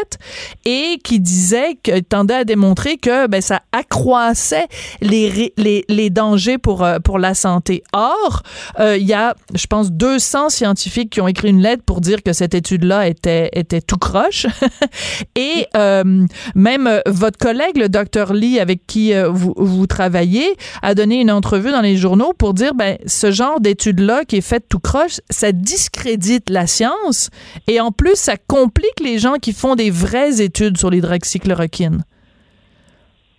[0.65, 4.67] et qui disait que tendait à démontrer que ben, ça accroissait
[5.01, 7.83] les, les, les dangers pour, euh, pour la santé.
[7.93, 8.43] Or,
[8.81, 12.01] euh, il y a, je pense, 200 scientifiques qui ont écrit une une lettre pour
[12.01, 14.47] dire que cette étude-là était, était tout croche.
[15.37, 20.47] Et euh, même euh, votre collègue, le docteur Lee, avec qui euh, vous, vous travaillez,
[20.83, 24.49] a donné une entrevue dans les journaux pour dire, ben, ce genre d'étude-là qui est
[24.49, 27.31] faite tout croche, ça discrédite la science
[27.67, 32.05] et en plus, ça complique les gens qui font des vraies études sur l'hydroxychloroquine.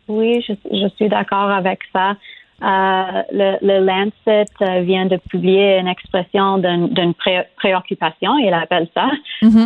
[0.07, 2.15] Oui, je, je suis d'accord avec ça.
[2.61, 8.87] Euh, le, le Lancet euh, vient de publier une expression d'une pré- préoccupation, il appelle
[8.93, 9.09] ça,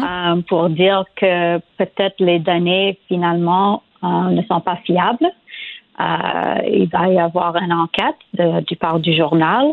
[0.03, 5.29] euh, pour dire que peut-être les données finalement ne sont pas fiables.
[5.99, 9.65] Il va y avoir une enquête de- du part du journal.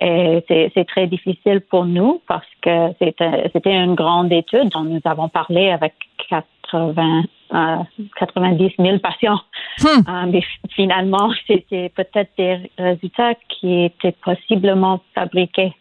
[0.00, 4.84] Et c'est c'est très difficile pour nous parce que c'était c'était une grande étude dont
[4.84, 5.92] nous avons parlé avec
[6.28, 7.76] 80, euh,
[8.18, 9.40] 90 000 patients.
[9.84, 15.74] Euh, mais finalement, c'était peut-être des résultats qui étaient possiblement fabriqués.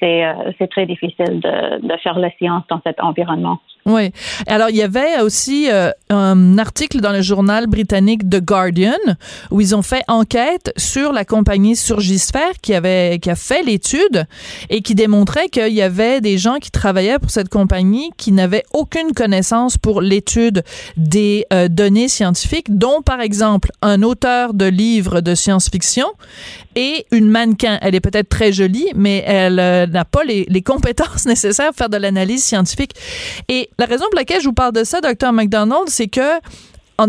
[0.00, 3.58] C'est euh, c'est très difficile de, de faire la science dans cet environnement.
[3.84, 4.12] Oui.
[4.46, 8.92] Alors, il y avait aussi euh, un article dans le journal britannique The Guardian
[9.50, 14.26] où ils ont fait enquête sur la compagnie Surgisphère qui avait qui a fait l'étude
[14.70, 18.62] et qui démontrait qu'il y avait des gens qui travaillaient pour cette compagnie qui n'avaient
[18.72, 20.62] aucune connaissance pour l'étude
[20.96, 26.06] des euh, données scientifiques, dont par exemple un auteur de livres de science-fiction
[26.76, 27.78] et une mannequin.
[27.82, 31.78] Elle est peut-être très jolie, mais elle euh, n'a pas les, les compétences nécessaires pour
[31.78, 32.92] faire de l'analyse scientifique.
[33.48, 36.40] Et la raison pour laquelle je vous parle de ça, docteur McDonald, c'est que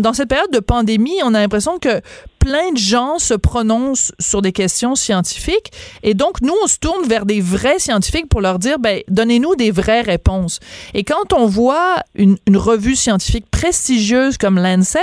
[0.00, 2.00] dans cette période de pandémie, on a l'impression que
[2.38, 5.72] plein de gens se prononcent sur des questions scientifiques
[6.02, 9.56] et donc nous on se tourne vers des vrais scientifiques pour leur dire ben donnez-nous
[9.56, 10.60] des vraies réponses.
[10.92, 15.00] Et quand on voit une, revue scientifique prestigieuse comme Lancet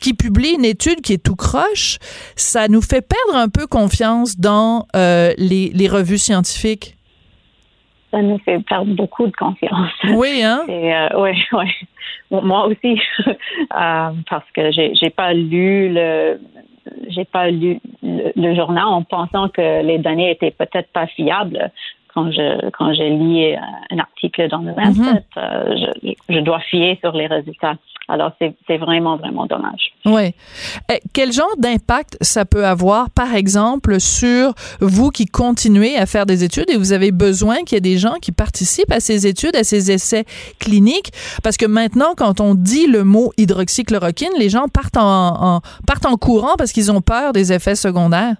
[0.00, 1.98] qui publie une étude qui est tout croche,
[2.36, 6.95] ça nous fait perdre un peu confiance dans euh, les revues scientifiques.
[8.16, 9.90] Ça nous fait perdre beaucoup de confiance.
[10.04, 10.62] Oui, hein?
[10.68, 11.70] Et, euh, oui, oui.
[12.30, 12.98] Bon, Moi aussi,
[13.28, 16.40] euh, parce que j'ai j'ai pas lu le
[17.08, 21.70] j'ai pas lu le, le journal en pensant que les données étaient peut-être pas fiables.
[22.14, 23.56] Quand je quand j'ai lu euh,
[23.90, 27.74] un article dans le Lancet, euh, je, je dois fier sur les résultats.
[28.08, 29.92] Alors c'est vraiment vraiment dommage.
[30.04, 30.32] Oui.
[30.92, 36.24] Eh, Quel genre d'impact ça peut avoir, par exemple, sur vous qui continuez à faire
[36.24, 39.26] des études et vous avez besoin qu'il y ait des gens qui participent à ces
[39.26, 40.24] études, à ces essais
[40.60, 41.12] cliniques?
[41.42, 46.06] Parce que maintenant, quand on dit le mot hydroxychloroquine, les gens partent en, en- partent
[46.06, 48.36] en courant parce qu'ils ont peur des effets secondaires.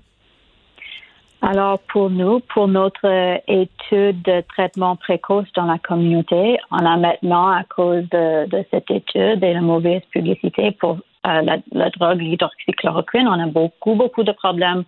[1.49, 6.97] Alors, pour nous, pour notre euh, étude de traitement précoce dans la communauté, on a
[6.97, 13.29] maintenant, à cause de, cette étude et la mauvaise publicité pour euh, la, drogue, l'hydroxychloroquine,
[13.29, 14.83] on a beaucoup, beaucoup de problèmes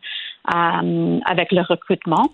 [0.53, 2.27] euh, avec le recrutement.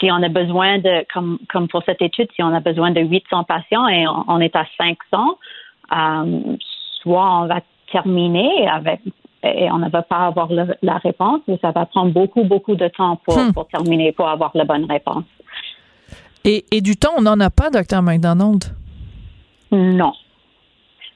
[0.00, 3.00] Si on a besoin de, comme, comme pour cette étude, si on a besoin de
[3.00, 5.38] 800 patients et on, est à 500,
[5.92, 6.56] euh,
[7.02, 7.60] soit on va
[7.92, 9.00] terminer avec
[9.42, 12.74] et on ne va pas avoir le- la réponse, mais ça va prendre beaucoup, beaucoup
[12.74, 13.52] de temps pour, Hmm.
[13.52, 15.24] pour terminer, pour avoir la bonne réponse.
[16.44, 18.64] Et, et du temps, on n'en a pas, docteur McDonald?
[19.72, 20.12] Non.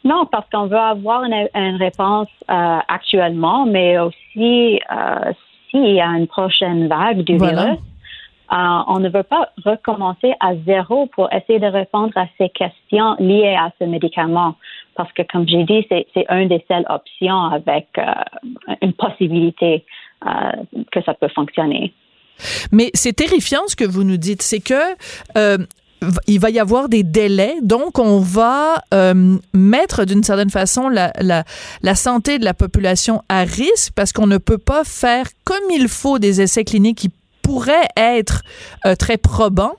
[0.05, 5.33] Non, parce qu'on veut avoir une, une réponse euh, actuellement, mais aussi euh,
[5.71, 7.65] s'il y a une prochaine vague du Voilà.
[7.65, 7.79] virus,
[8.53, 8.57] euh,
[8.89, 13.57] on ne veut pas recommencer à zéro pour essayer de répondre à ces questions liées
[13.59, 14.57] à ce médicament.
[14.97, 18.05] Parce que, comme j'ai dit, c'est une des seules options avec euh,
[18.83, 19.85] une possibilité
[20.25, 20.29] euh,
[20.93, 21.93] que ça peut fonctionner.
[22.73, 24.43] Mais c'est terrifiant ce que vous nous dites.
[24.43, 24.75] C'est que
[25.37, 25.59] euh,
[26.27, 28.83] il va y avoir des délais, donc on va
[29.55, 34.59] mettre d'une certaine façon la, santé de la population à risque parce qu'on ne peut
[34.59, 38.43] pas faire comme il faut des essais cliniques qui pourraient être
[38.99, 39.77] très probants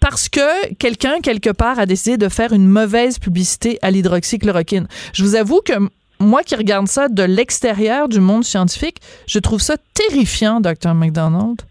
[0.00, 4.86] parce que quelqu'un, quelque part, a décidé de faire une mauvaise publicité à l'hydroxychloroquine.
[5.12, 5.74] Je vous avoue que
[6.20, 10.94] moi qui regarde ça de l'extérieur du monde scientifique, je trouve ça terrifiant, Dr.
[10.94, 11.62] McDonald.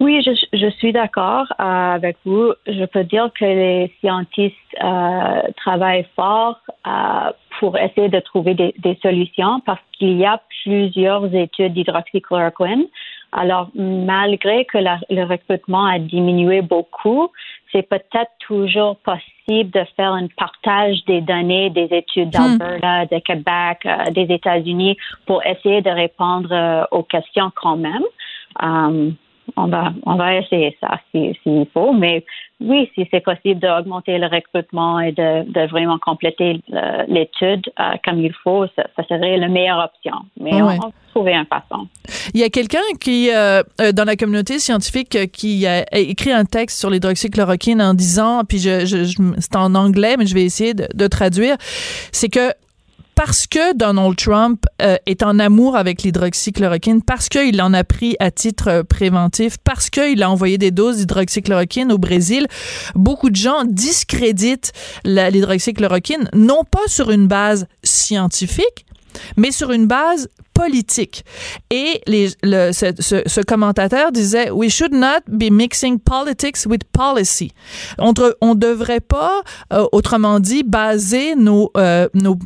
[0.00, 2.52] Oui, je, je suis d'accord euh, avec vous.
[2.66, 8.98] Je peux dire que les scientifiques euh, travaillent fort euh, pour essayer de trouver des
[9.02, 12.86] solutions parce qu'il y a plusieurs études d'hydroxychloroquine.
[13.32, 17.28] Alors, malgré que la- le recrutement a diminué beaucoup,
[17.72, 23.78] c'est peut-être toujours possible de faire un partage des données des études d'Alberta, de Québec,
[23.84, 28.04] euh, des États-Unis pour essayer de répondre euh, aux questions quand même.
[28.62, 29.10] Euh,
[29.56, 31.92] on va, on va essayer ça s'il si, faut.
[31.92, 32.24] Mais
[32.60, 36.60] oui, si c'est possible d'augmenter le recrutement et de, de vraiment compléter
[37.08, 40.16] l'étude euh, comme il faut, ça, ça, serait la meilleure option.
[40.40, 41.86] Mais on, on, va trouver un façon.
[42.34, 46.44] Il y a quelqu'un qui, euh, euh, dans la communauté scientifique, qui a écrit un
[46.44, 50.44] texte sur l'hydroxychloroquine en disant, puis je, je, je c'est en anglais, mais je vais
[50.44, 51.56] essayer de, de traduire,
[52.12, 52.52] c'est que
[53.18, 58.14] parce que Donald Trump euh, est en amour avec l'hydroxychloroquine, parce qu'il en a pris
[58.20, 62.46] à titre préventif, parce qu'il a envoyé des doses d'hydroxychloroquine au Brésil,
[62.94, 64.72] beaucoup de gens discréditent
[65.04, 68.86] l'hydroxychloroquine, non pas sur une base scientifique,
[69.36, 70.28] mais sur une base
[70.58, 71.24] politique.
[71.70, 76.82] Et les, le, ce, ce, ce, commentateur disait We should not be mixing politics with
[76.92, 77.52] policy.
[77.98, 79.42] On ne devrait pas,
[79.72, 82.36] euh, autrement dit, baser nos, euh, nos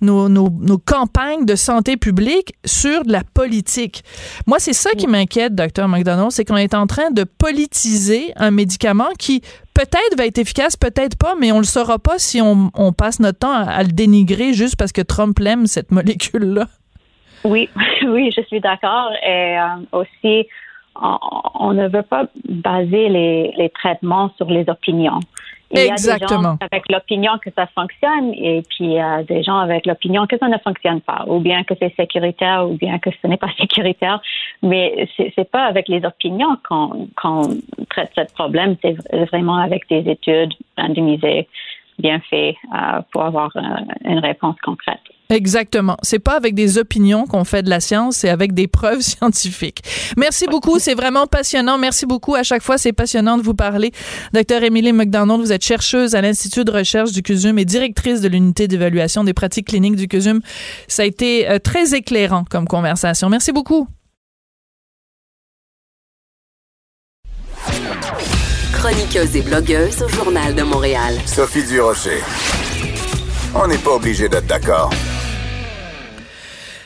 [0.00, 4.02] nos, nos, nos, campagnes de santé publique sur de la politique.
[4.48, 8.50] Moi, c'est ça qui m'inquiète, docteur McDonald, c'est qu'on est en train de politiser un
[8.50, 9.40] médicament qui
[9.72, 13.20] peut-être va être efficace, peut-être pas, mais on le saura pas si on, on passe
[13.20, 16.66] notre temps à, à, le dénigrer juste parce que Trump aime cette molécule-là.
[17.44, 17.68] Oui,
[18.02, 19.10] oui, je suis d'accord.
[19.24, 20.46] Et euh, aussi,
[21.00, 21.18] on,
[21.54, 25.20] on, ne veut pas baser les, les traitements sur les opinions.
[25.74, 26.18] Il Exactement.
[26.20, 29.42] y a des gens avec l'opinion que ça fonctionne et puis il y a des
[29.42, 32.98] gens avec l'opinion que ça ne fonctionne pas, ou bien que c'est sécuritaire, ou bien
[32.98, 34.20] que ce n'est pas sécuritaire.
[34.62, 37.42] Mais c'est, c'est pas avec les opinions qu'on, qu'on
[37.88, 38.96] traite ce problème, c'est
[39.30, 41.48] vraiment avec des études randomisées,
[41.98, 43.60] bien faites, euh, pour avoir euh,
[44.04, 45.00] une réponse concrète.
[45.32, 45.96] Exactement.
[46.02, 49.82] C'est pas avec des opinions qu'on fait de la science, c'est avec des preuves scientifiques.
[50.18, 51.78] Merci beaucoup, c'est vraiment passionnant.
[51.78, 52.34] Merci beaucoup.
[52.34, 53.92] À chaque fois, c'est passionnant de vous parler.
[54.34, 58.28] Docteur Émilie McDonald, vous êtes chercheuse à l'Institut de recherche du CUSUM et directrice de
[58.28, 60.40] l'unité d'évaluation des pratiques cliniques du CUSUM.
[60.86, 63.30] Ça a été euh, très éclairant comme conversation.
[63.30, 63.88] Merci beaucoup.
[68.74, 71.14] Chroniqueuse et blogueuse au Journal de Montréal.
[71.24, 72.20] Sophie Durocher.
[73.54, 74.90] On n'est pas obligé d'être d'accord.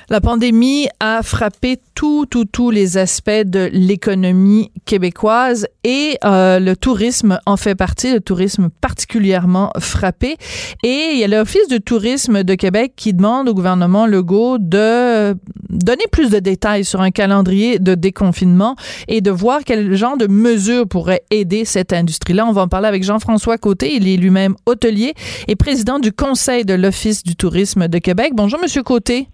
[0.09, 6.77] La pandémie a frappé tous, tous, tous les aspects de l'économie québécoise et euh, le
[6.77, 10.37] tourisme en fait partie, le tourisme particulièrement frappé.
[10.85, 15.35] Et il y a l'Office de tourisme de Québec qui demande au gouvernement Legault de
[15.71, 18.77] donner plus de détails sur un calendrier de déconfinement
[19.09, 22.47] et de voir quel genre de mesures pourraient aider cette industrie-là.
[22.47, 23.97] On va en parler avec Jean-François Côté.
[23.97, 25.15] Il est lui-même hôtelier
[25.49, 28.35] et président du Conseil de l'Office du tourisme de Québec.
[28.37, 29.29] Bonjour, Monsieur Côté.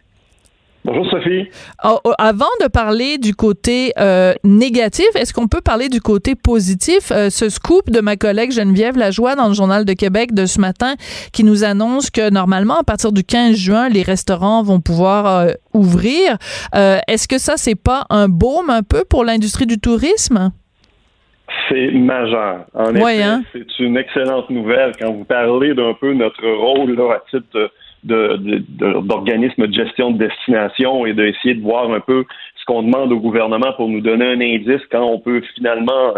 [0.85, 1.49] Bonjour Sophie.
[1.85, 6.35] Oh, oh, avant de parler du côté euh, négatif, est-ce qu'on peut parler du côté
[6.35, 7.13] positif?
[7.13, 10.61] Euh, ce scoop de ma collègue Geneviève Lajoie dans le Journal de Québec de ce
[10.61, 10.95] matin
[11.33, 15.53] qui nous annonce que normalement, à partir du 15 juin, les restaurants vont pouvoir euh,
[15.73, 16.37] ouvrir.
[16.75, 20.51] est-ce que ça, c'est pas un baume un peu pour l'industrie du tourisme?
[21.69, 22.67] C'est majeur.
[22.75, 23.43] En ouais, effet, hein?
[23.53, 27.71] c'est une excellente nouvelle quand vous parlez d'un peu notre rôle là, à titre de
[28.05, 32.25] d'organismes de, gestion de destination et d'essayer de voir un peu
[32.57, 36.15] ce qu'on demande au gouvernement pour nous donner un indice quand on peut finalement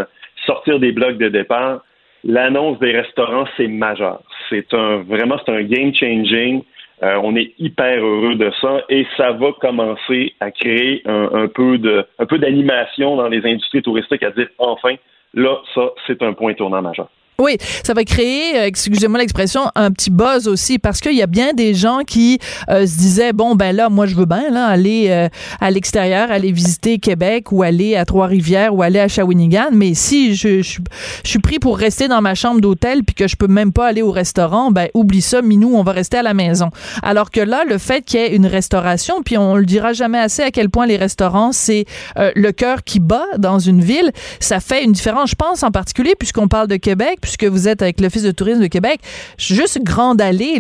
[0.47, 1.83] sortir des blocs de départ.
[2.25, 4.23] L'annonce des restaurants, c'est majeur.
[4.49, 6.63] C'est un vraiment c'est un game changing.
[7.03, 11.49] Euh, on est hyper heureux de ça et ça va commencer à créer un, un
[11.49, 14.95] peu de un peu d'animation dans les industries touristiques à dire enfin
[15.35, 17.09] là ça c'est un point tournant majeur.
[17.37, 21.27] Oui, ça va créer, euh, excusez-moi l'expression, un petit buzz aussi parce qu'il y a
[21.27, 22.39] bien des gens qui
[22.71, 25.29] euh, se disaient bon ben là, moi je veux bien là aller euh,
[25.61, 30.37] à l'extérieur, aller visiter Québec ou aller à Trois-Rivières ou aller à Shawinigan, mais si
[30.37, 33.89] je, suis pris pour rester dans ma chambre d'hôtel puis que je peux même pas
[33.89, 36.71] aller au restaurant, ben oublie ça, minou, on va rester à la maison.
[37.03, 40.21] Alors que là, le fait qu'il y ait une restauration, puis on le dira jamais
[40.21, 41.85] assez à quel point les restaurants c'est
[42.17, 45.31] le cœur qui bat dans une ville, ça fait une différence.
[45.31, 48.63] Je pense en particulier puisqu'on parle de Québec puisque vous êtes avec l'Office de tourisme
[48.63, 49.01] de Québec,
[49.39, 50.59] juste Grande Allée,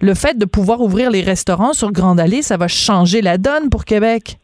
[0.00, 3.68] le fait de pouvoir ouvrir les restaurants sur Grande Allée, ça va changer la donne
[3.70, 4.38] pour Québec?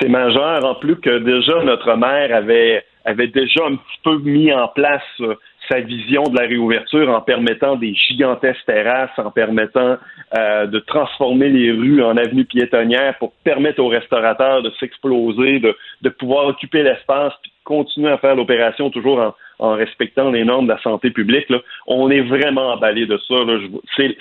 [0.00, 2.84] C'est majeur, en plus que déjà notre maire avait,
[3.26, 5.34] déjà un petit peu mis en place euh,
[5.68, 9.96] sa vision de la réouverture en permettant des gigantesques terrasses, en permettant
[10.38, 15.76] euh, de transformer les rues en avenues piétonnières pour permettre aux restaurateurs de s'exploser, de,
[16.02, 20.66] de pouvoir occuper l'espace, puis continuer à faire l'opération toujours en, en respectant les normes
[20.66, 21.46] de la santé publique.
[21.86, 23.34] On est vraiment emballé de ça.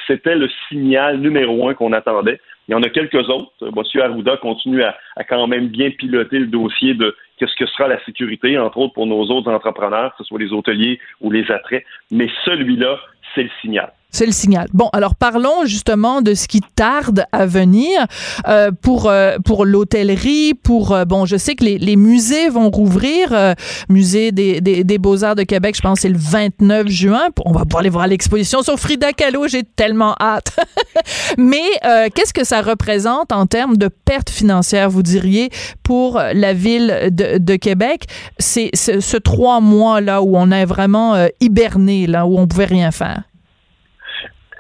[0.07, 2.39] C'était le signal numéro un qu'on attendait.
[2.67, 3.51] Il y en a quelques autres.
[3.61, 4.01] M.
[4.01, 8.03] Arruda continue à, à, quand même bien piloter le dossier de qu'est-ce que sera la
[8.05, 11.83] sécurité, entre autres pour nos autres entrepreneurs, que ce soit les hôteliers ou les attraits.
[12.09, 12.99] Mais celui-là,
[13.35, 13.91] c'est le signal.
[14.13, 14.67] C'est le signal.
[14.73, 18.05] Bon, alors parlons justement de ce qui tarde à venir
[18.47, 22.69] euh, pour euh, pour l'hôtellerie, pour euh, bon, je sais que les, les musées vont
[22.69, 23.55] rouvrir, euh,
[23.89, 27.29] musée des, des, des beaux-arts de Québec, je pense c'est le 29 juin.
[27.43, 30.59] On va pouvoir aller voir l'exposition sur Frida Kahlo, j'ai tellement hâte.
[31.39, 35.49] Mais euh, qu'est-ce que ça représente en termes de pertes financières, vous diriez,
[35.81, 38.05] pour la ville de, de Québec?
[38.37, 42.91] C'est ce, trois mois là où on a vraiment hiberné, là où on pouvait rien
[42.91, 43.23] faire.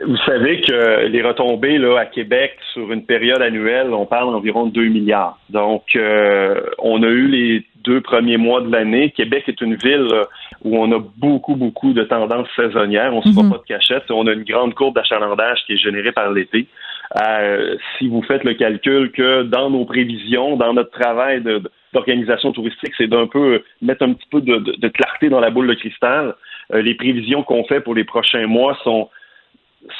[0.05, 4.65] Vous savez que les retombées là, à Québec sur une période annuelle, on parle d'environ
[4.65, 5.37] 2 milliards.
[5.49, 9.11] Donc, euh, on a eu les deux premiers mois de l'année.
[9.11, 10.23] Québec est une ville euh,
[10.63, 13.13] où on a beaucoup, beaucoup de tendances saisonnières.
[13.13, 13.51] On ne se voit Mhm.
[13.51, 14.09] pas de cachette.
[14.09, 16.65] On a une grande courbe d'achalandage qui est générée par l'été.
[17.23, 21.43] Euh, si vous faites le calcul que dans nos prévisions, dans notre travail
[21.93, 25.39] d'organisation touristique, c'est d'un peu euh, mettre un petit peu de, de- de clarté dans
[25.39, 26.33] la boule de cristal.
[26.73, 29.09] Euh, les prévisions qu'on fait pour les prochains mois sont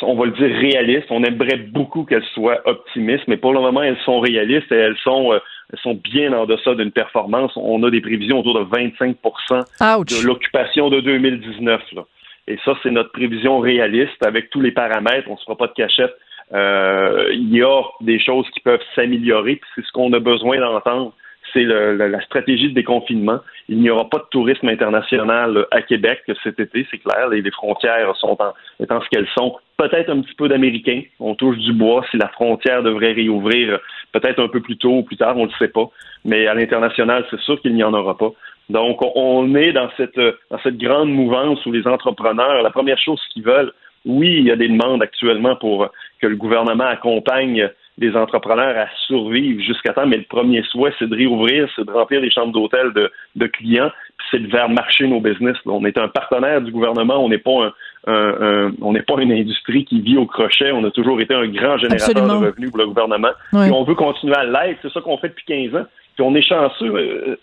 [0.01, 1.07] on va le dire réalistes.
[1.09, 4.97] On aimerait beaucoup qu'elles soient optimistes, mais pour le moment, elles sont réalistes et elles
[5.03, 5.39] sont, euh,
[5.71, 7.51] elles sont bien en deçà d'une performance.
[7.55, 9.63] On a des prévisions autour de 25%
[10.05, 11.81] de l'occupation de 2019.
[11.93, 12.03] là.
[12.47, 15.27] Et ça, c'est notre prévision réaliste avec tous les paramètres.
[15.29, 16.13] On ne se fera pas de cachette.
[16.53, 20.59] Euh, il y a des choses qui peuvent s'améliorer, puis c'est ce qu'on a besoin
[20.59, 21.13] d'entendre.
[21.51, 23.39] C'est la stratégie de déconfinement.
[23.69, 27.29] Il n'y aura pas de tourisme international euh, à Québec cet été, c'est clair.
[27.29, 29.55] Les, frontières sont en, étant ce qu'elles sont.
[29.77, 31.01] Peut-être un petit peu d'Américains.
[31.19, 32.05] On touche du bois.
[32.11, 33.79] Si la frontière devrait réouvrir,
[34.11, 35.89] peut-être un peu plus tôt ou plus tard, on ne le sait pas.
[36.25, 38.31] Mais à l'international, c'est sûr qu'il n'y en aura pas.
[38.69, 40.19] Donc, on- est dans cette,
[40.49, 43.73] dans cette grande mouvance où les entrepreneurs, la première chose qu'ils veulent,
[44.05, 45.89] oui, il y a des demandes actuellement pour
[46.19, 47.69] que le gouvernement accompagne
[47.99, 51.91] les entrepreneurs à survivre jusqu'à temps, mais le premier souhait, c'est de réouvrir, c'est de
[51.91, 55.55] remplir les chambres d'hôtel de, de clients, puis c'est de faire marcher nos business.
[55.65, 57.71] On est un partenaire du gouvernement, on n'est pas un,
[58.11, 61.35] un- un- on n'est pas une industrie qui vit au crochet, on a toujours été
[61.35, 62.39] un grand générateur Absolument.
[62.41, 65.29] de revenus pour le gouvernement, puis on veut continuer à l'être, c'est ça qu'on fait
[65.29, 65.85] depuis 15 ans,
[66.15, 66.95] puis on est chanceux.
[66.95, 67.35] euh,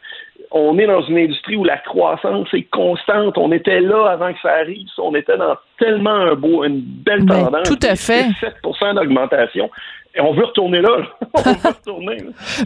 [0.52, 3.38] on est dans une industrie où la croissance est constante.
[3.38, 4.88] On était là avant que ça arrive.
[4.98, 7.68] On était dans tellement un beau, une belle Ben, tendance.
[7.68, 8.24] tout à fait.
[8.40, 8.56] 7
[8.96, 9.70] d'augmentation.
[10.16, 10.88] Et on veut retourner là.
[11.34, 12.16] on veut retourner.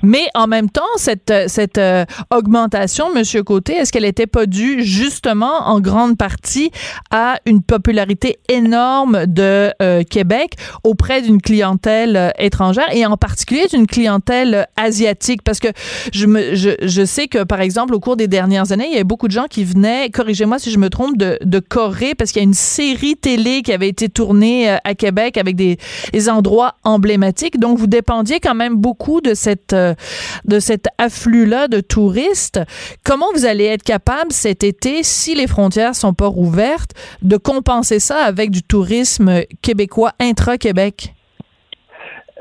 [0.03, 4.47] Mais en même temps, cette, euh, cette euh, augmentation, Monsieur Côté, est-ce qu'elle n'était pas
[4.47, 6.71] due justement en grande partie
[7.11, 13.87] à une popularité énorme de euh, Québec auprès d'une clientèle étrangère et en particulier d'une
[13.87, 15.43] clientèle asiatique?
[15.43, 15.69] Parce que
[16.15, 18.97] je, me, je, je sais que, par exemple, au cours des dernières années, il y
[18.97, 22.33] avait beaucoup de gens qui venaient, corrigez-moi si je me trompe, de, de Corée, parce
[22.33, 25.77] qu'il y a une série télé qui avait été tournée à Québec avec des,
[26.11, 27.34] des endroits emblématiques.
[27.59, 29.95] Donc, vous dépendiez quand même beaucoup de, cette, euh,
[30.45, 32.61] de cet afflux-là de touristes.
[33.05, 37.99] Comment vous allez être capable cet été, si les frontières sont pas rouvertes, de compenser
[37.99, 41.15] ça avec du tourisme québécois intra-Québec?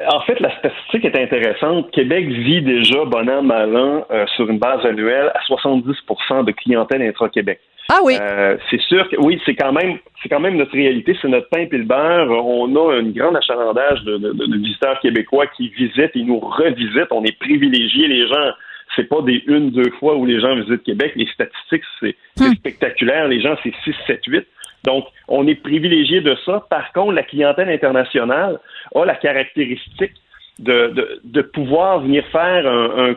[0.07, 1.91] En fait, la statistique est intéressante.
[1.91, 6.51] Québec vit déjà, bon an, mal an, euh, sur une base annuelle, à 70% de
[6.51, 7.59] clientèle intra-Québec.
[7.89, 8.17] Ah oui.
[8.19, 11.49] Euh, c'est sûr que oui, c'est quand même c'est quand même notre réalité, c'est notre
[11.49, 12.29] pain et le beurre.
[12.31, 17.11] On a un grand achalandage de, de- visiteurs québécois qui visitent et nous revisitent.
[17.11, 18.51] On est privilégiés, les gens.
[18.95, 21.13] C'est pas des une, deux fois où les gens visitent Québec.
[21.15, 23.27] Les statistiques, c'est c'est spectaculaire.
[23.27, 24.47] Les gens, c'est 6, 7, 8.
[24.85, 26.65] Donc, on est privilégié de ça.
[26.69, 28.59] Par contre, la clientèle internationale
[28.95, 30.11] a la caractéristique
[30.59, 33.15] de, de, de pouvoir venir faire un un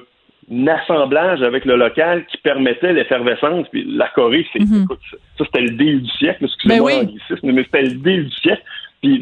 [0.68, 3.66] assemblage avec le local qui permettait l'effervescence.
[3.70, 5.00] Puis la Corée, c'est écoute,
[5.38, 7.06] ça c'était le deal du siècle, excusez-moi Ben oui.
[7.06, 8.62] l'anglicisme, mais c'était le deal du siècle.
[9.02, 9.20] Puis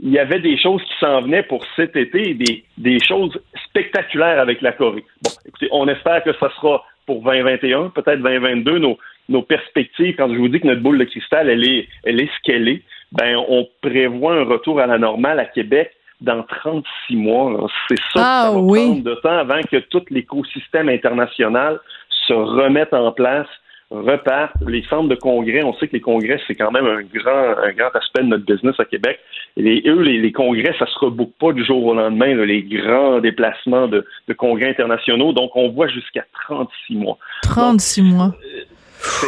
[0.00, 4.40] il y avait des choses qui s'en venaient pour cet été, des, des choses spectaculaires
[4.40, 5.04] avec la Corée.
[5.22, 8.98] Bon, écoutez, on espère que ça sera pour 2021, peut-être 2022, nos,
[9.28, 12.26] nos perspectives, quand je vous dis que notre boule de cristal, elle est, elle est
[12.26, 15.92] ce qu'elle est, ben, on prévoit un retour à la normale à Québec
[16.22, 17.68] dans 36 mois.
[17.88, 18.84] C'est ça Ah, que ça va oui.
[18.86, 21.80] prendre de temps avant que tout l'écosystème international
[22.26, 23.46] se remette en place,
[23.90, 24.52] reparte.
[24.66, 27.72] Les centres de congrès, on sait que les congrès, c'est quand même un grand, un
[27.72, 29.18] grand aspect de notre business à Québec.
[29.56, 32.44] Et les, eux, les, les congrès, ça se reboucle pas du jour au lendemain, là,
[32.46, 35.32] les grands déplacements de, de congrès internationaux.
[35.32, 37.18] Donc, on voit jusqu'à 36 mois.
[37.42, 38.32] 36 mois.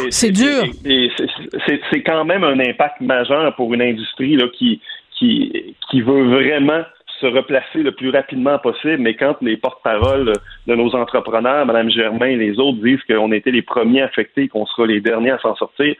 [0.09, 0.63] C'est dur.
[1.91, 4.81] c'est quand même un impact majeur pour une industrie là, qui,
[5.17, 6.83] qui, qui veut vraiment
[7.19, 10.33] se replacer le plus rapidement possible, mais quand les porte-paroles
[10.67, 14.65] de nos entrepreneurs, Mme Germain et les autres, disent qu'on était les premiers affectés, qu'on
[14.65, 15.95] sera les derniers à s'en sortir,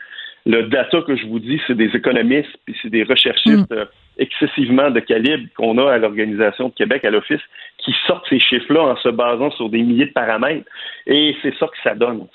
[0.47, 3.86] le data que je vous dis, c'est des économistes, puis c'est des recherchistes euh,
[4.20, 7.41] excessivement de calibre qu'on a à l'Organisation de Québec, à l'Office,
[7.80, 10.70] qui sortent ces chiffres-là en se basant sur des milliers de paramètres.
[11.07, 12.28] Et c'est ça que ça donne.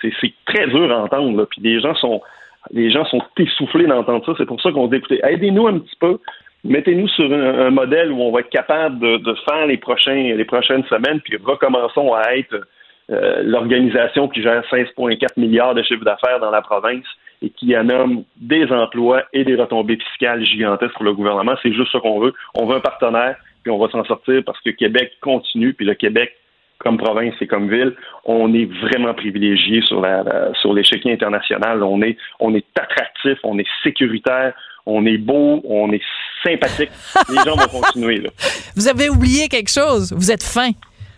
[0.00, 1.36] c'est très dur à entendre.
[1.36, 1.46] là.
[1.46, 2.22] Puis les gens sont
[2.70, 4.32] Les gens sont essoufflés d'entendre ça.
[4.36, 6.18] C'est pour ça qu'on dit, écoutez, aidez-nous un petit peu.
[6.64, 11.36] Mettez-nous sur un, modèle où on va être capable de, faire les, prochaines semaines, puis
[11.42, 12.66] recommençons à être
[13.10, 17.06] euh, l'organisation qui gère 16,4 milliards de chiffre d'affaires dans la province
[17.42, 21.54] et qui nomme des emplois et des retombées fiscales gigantesques pour le gouvernement.
[21.62, 22.34] C'est juste ce qu'on veut.
[22.54, 25.94] On veut un partenaire, puis on va s'en sortir parce que Québec continue, puis le
[25.94, 26.34] Québec,
[26.78, 31.82] comme province et comme ville, on est vraiment privilégié sur la, la- sur l'échiquier international.
[31.82, 34.52] On est, on est attractif, on est sécuritaire,
[34.84, 36.02] on est beau, on est
[36.44, 36.90] sympathique.
[37.30, 38.18] Les gens vont continuer.
[38.18, 38.30] Là.
[38.76, 40.12] Vous avez oublié quelque chose.
[40.12, 40.70] Vous êtes fin.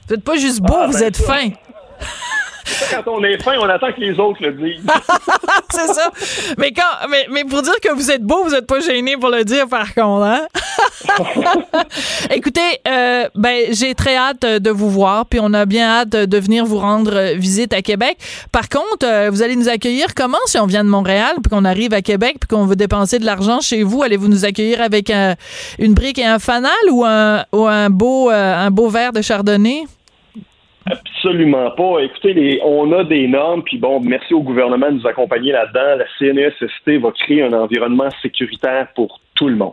[0.08, 1.34] Vous n'êtes pas juste beau, Ah, vous ben êtes ça.
[1.34, 1.48] fin.
[2.90, 4.84] Quand on est fin, on attend que les autres le disent.
[5.70, 6.10] c'est ça.
[6.58, 9.30] Mais quand, mais, mais pour dire que vous êtes beau, vous n'êtes pas gêné pour
[9.30, 10.46] le dire, par contre, hein?
[12.30, 16.38] Écoutez, euh, ben, j'ai très hâte de vous voir, puis on a bien hâte de
[16.38, 18.18] venir vous rendre visite à Québec.
[18.52, 21.64] Par contre, euh, vous allez nous accueillir comment si on vient de Montréal, puis qu'on
[21.64, 24.02] arrive à Québec, puis qu'on veut dépenser de l'argent chez vous?
[24.02, 25.34] Allez-vous nous accueillir avec un-
[25.78, 29.22] une brique et un fanal ou un, ou un beau, euh, un beau verre de
[29.22, 29.84] chardonnay?
[30.90, 32.00] Absolument pas.
[32.02, 35.96] Écoutez, les- on a des normes, puis bon, merci au gouvernement de nous accompagner là-dedans.
[35.98, 39.72] La CNESST va créer un environnement sécuritaire pour tout le monde.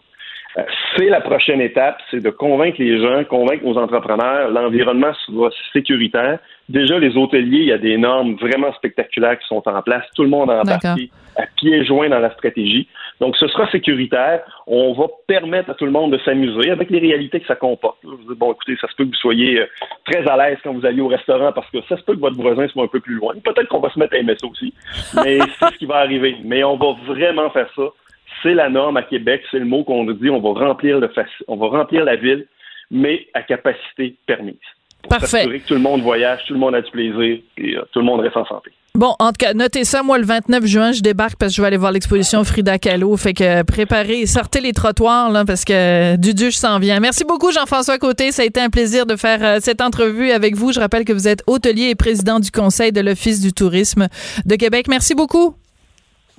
[0.58, 0.64] Euh,
[0.96, 6.40] C'est la prochaine étape, c'est de convaincre les gens, convaincre nos entrepreneurs, l'environnement sera sécuritaire.
[6.70, 10.06] Déjà, les hôteliers, il y a des normes vraiment spectaculaires qui sont en place.
[10.16, 12.88] Tout le monde a embarqué à pieds joints dans la stratégie.
[13.22, 14.42] Donc, ce sera sécuritaire.
[14.68, 17.98] On va permettre à tout le monde de s'amuser avec les réalités que ça comporte.
[18.04, 19.68] Je bon, écoutez, ça se peut que vous soyez euh,
[20.06, 22.36] très à l'aise quand vous allez au restaurant parce que ça se peut que votre
[22.36, 23.34] voisin soit un peu plus loin.
[23.44, 24.74] Peut-être qu'on va se mettre à aimer ça aussi.
[25.24, 26.38] Mais c'est ce qui va arriver.
[26.44, 27.84] Mais on va vraiment faire ça.
[28.44, 29.44] C'est la norme à Québec.
[29.50, 30.30] C'est le mot qu'on dit.
[30.30, 31.10] On va remplir le
[31.48, 32.46] on va remplir la ville,
[32.92, 34.56] mais à capacité permise.
[35.08, 35.38] Pour Parfait.
[35.38, 38.00] s'assurer que tout le monde voyage, tout le monde a du plaisir et euh, tout
[38.00, 38.72] le monde reste en santé.
[38.96, 40.04] Bon, en tout cas, notez ça.
[40.04, 43.16] Moi, le 29 juin, je débarque parce que je vais aller voir l'exposition Frida Kahlo.
[43.18, 47.00] Fait que préparez, sortez les trottoirs, là, parce que du Dieu, je s'en viens.
[47.02, 48.32] Merci beaucoup, Jean-François Côté.
[48.32, 50.72] Ça a été un plaisir de faire euh, cette entrevue avec vous.
[50.72, 54.08] Je rappelle que vous êtes hôtelier et président du Conseil de l'Office du tourisme
[54.46, 54.88] de Québec.
[54.88, 55.56] Merci beaucoup.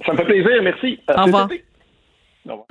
[0.07, 0.51] Ça me fait plaisir.
[0.63, 0.99] Merci.
[1.09, 1.47] À Au revoir.
[1.53, 1.63] été.
[2.49, 2.67] Au revoir.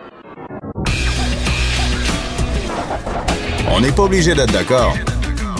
[3.71, 4.95] On n'est pas obligé d'être d'accord,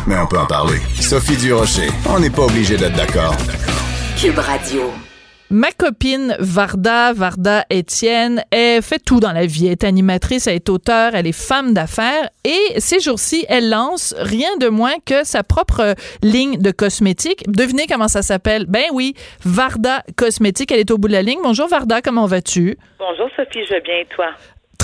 [0.07, 0.79] mais on peut en parler.
[0.99, 3.35] Sophie Durocher, on n'est pas obligé d'être d'accord.
[4.19, 4.91] Cube Radio.
[5.51, 9.67] Ma copine Varda, Varda Étienne, elle fait tout dans la vie.
[9.67, 14.15] Elle est animatrice, elle est auteure, elle est femme d'affaires et ces jours-ci, elle lance
[14.17, 15.93] rien de moins que sa propre
[16.23, 17.43] ligne de cosmétiques.
[17.47, 18.65] Devinez comment ça s'appelle?
[18.67, 20.71] Ben oui, Varda Cosmétiques.
[20.71, 21.39] Elle est au bout de la ligne.
[21.43, 22.77] Bonjour Varda, comment vas-tu?
[22.97, 24.31] Bonjour Sophie, je vais bien et toi?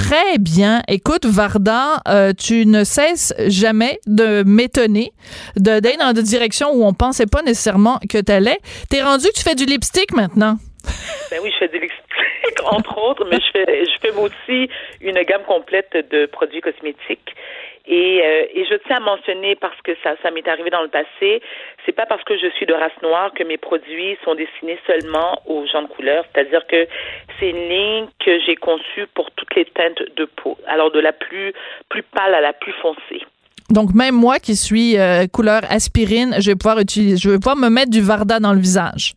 [0.02, 0.82] Très bien.
[0.88, 5.12] Écoute, Varda, euh, tu ne cesses jamais de m'étonner,
[5.56, 8.58] d'aller dans des directions où on pensait pas nécessairement que tu allais.
[8.89, 10.56] T'es rendu que tu fais du lipstick maintenant?
[11.30, 14.70] Ben oui, je fais des lipsticks, entre autres, mais je fais aussi
[15.02, 17.36] une gamme complète de produits cosmétiques.
[17.86, 20.88] Et, euh, et je tiens à mentionner, parce que ça, ça m'est arrivé dans le
[20.88, 21.42] passé,
[21.86, 25.42] c'est pas parce que je suis de race noire que mes produits sont destinés seulement
[25.48, 26.26] aux gens de couleur.
[26.32, 26.88] C'est-à-dire que
[27.40, 30.58] c'est une ligne que j'ai conçue pour toutes les teintes de peau.
[30.68, 31.54] Alors de la plus,
[31.90, 33.26] plus pâle à la plus foncée.
[33.70, 37.56] Donc même moi qui suis euh, couleur aspirine, je vais pouvoir utiliser, je vais pouvoir
[37.56, 39.14] me mettre du Varda dans le visage.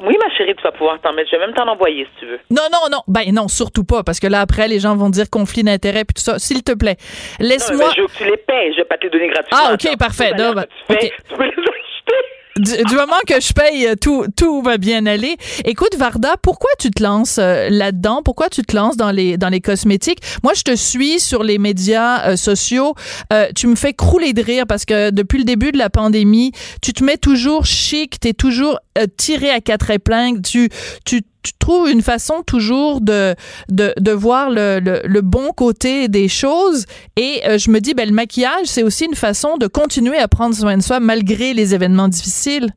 [0.00, 1.30] Oui, ma chérie, tu vas pouvoir t'en mettre.
[1.30, 2.40] Je vais même t'en envoyer si tu veux.
[2.50, 3.02] Non, non, non.
[3.08, 6.14] Ben non, surtout pas, parce que là, après, les gens vont dire conflit d'intérêt puis
[6.14, 6.38] tout ça.
[6.38, 6.96] S'il te plaît,
[7.40, 7.86] laisse-moi...
[7.88, 8.72] mais je veux que tu les payes.
[8.72, 9.58] Je vais pas te les donner gratuitement.
[9.62, 10.32] Ah, OK, parfait.
[10.36, 11.12] Non, ben, tu fais, OK.
[11.28, 12.37] Tu peux les acheter.
[12.58, 15.36] Du, du moment que je paye, euh, tout, tout va bien aller.
[15.64, 18.22] Écoute, Varda, pourquoi tu te lances euh, là-dedans?
[18.24, 20.18] Pourquoi tu te lances dans les, dans les cosmétiques?
[20.42, 22.94] Moi, je te suis sur les médias euh, sociaux.
[23.32, 26.52] Euh, tu me fais crouler de rire parce que depuis le début de la pandémie,
[26.82, 28.78] tu te mets toujours chic, tu es toujours
[29.16, 30.42] tiré à quatre épingles.
[30.42, 30.70] Tu,
[31.04, 33.34] tu, tu trouves une façon toujours de,
[33.68, 36.84] de, de voir le, le, le bon côté des choses.
[37.16, 40.28] Et euh, je me dis, ben, le maquillage, c'est aussi une façon de continuer à
[40.28, 42.70] prendre soin de soi malgré les événements difficiles.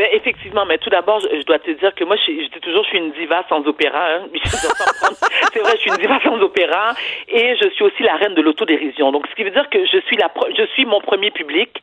[0.00, 2.88] Ben, effectivement, mais tout d'abord, je, dois te dire que moi, je, dis toujours, je
[2.88, 4.14] suis une diva sans opéra.
[4.14, 4.28] Hein.
[5.52, 6.94] C'est vrai, je suis une diva sans opéra
[7.28, 9.12] et je suis aussi la reine de l'autodérision.
[9.12, 11.82] Donc, ce qui veut dire que je suis la, je suis mon premier public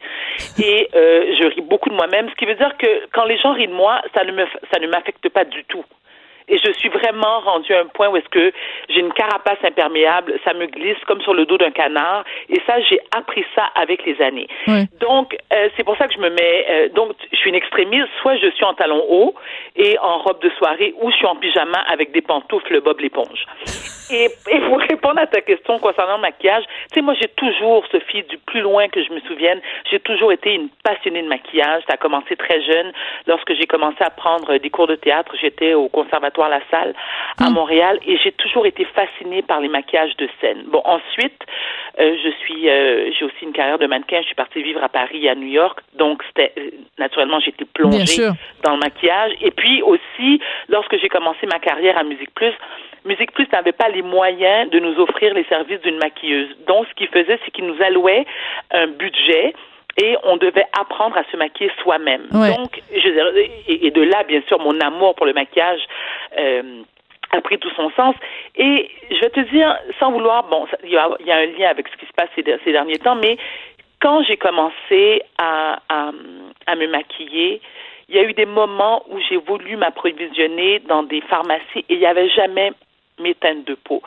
[0.57, 2.28] et euh, je ris beaucoup de moi-même.
[2.32, 4.80] Ce qui veut dire que quand les gens rient de moi, ça ne me, ça
[4.80, 5.86] ne m'affecte pas du tout.
[6.47, 8.53] Et je suis vraiment rendue à un point où est-ce que
[8.89, 12.23] j'ai une carapace imperméable, ça me glisse comme sur le dos d'un canard.
[12.49, 14.47] Et ça, j'ai appris ça avec les années.
[14.99, 16.65] Donc, euh, c'est pour ça que je me mets.
[16.69, 19.33] euh, donc, je suis suis une extrémiste, soit je suis en talons hauts
[19.75, 23.45] et en robe de soirée, ou je suis en pyjama avec des pantoufles Bob l'éponge.
[24.09, 27.85] Et, et pour répondre à ta question concernant le maquillage, tu sais, moi, j'ai toujours,
[27.91, 31.83] Sophie, du plus loin que je me souvienne, j'ai toujours été une passionnée de maquillage.
[31.87, 32.91] Ça a commencé très jeune.
[33.27, 36.93] Lorsque j'ai commencé à prendre des cours de théâtre, j'étais au Conservatoire La Salle
[37.39, 40.63] à Montréal et j'ai toujours été fascinée par les maquillages de scène.
[40.67, 41.43] Bon, ensuite,
[41.99, 44.21] euh, je suis, euh, j'ai aussi une carrière de mannequin.
[44.21, 45.79] Je suis partie vivre à Paris et à New York.
[45.95, 46.69] Donc, c'était, euh,
[46.99, 48.27] naturellement, j'étais plongée
[48.63, 49.33] dans le maquillage.
[49.41, 52.53] Et puis aussi, lorsque j'ai commencé ma carrière à Musique Plus,
[53.05, 56.49] Musique Plus n'avait pas les moyens de nous offrir les services d'une maquilleuse.
[56.67, 58.25] Donc, ce qu'ils faisait, c'est qu'ils nous allouaient
[58.71, 59.53] un budget
[59.97, 62.27] et on devait apprendre à se maquiller soi-même.
[62.31, 62.55] Ouais.
[62.55, 63.09] Donc, je
[63.67, 65.81] et, et de là, bien sûr, mon amour pour le maquillage.
[66.37, 66.83] euh,
[67.31, 68.15] a pris tout son sens.
[68.55, 71.45] Et je vais te dire, sans vouloir, bon, il y a, il y a un
[71.47, 73.37] lien avec ce qui se passe ces, ces derniers temps, mais
[73.99, 76.11] quand j'ai commencé à, à,
[76.67, 77.59] à me maquiller,
[78.07, 81.99] il y a eu des moments où j'ai voulu m'approvisionner dans des pharmacies et il
[81.99, 82.71] n'y avait jamais
[83.20, 84.01] mes teintes de peau.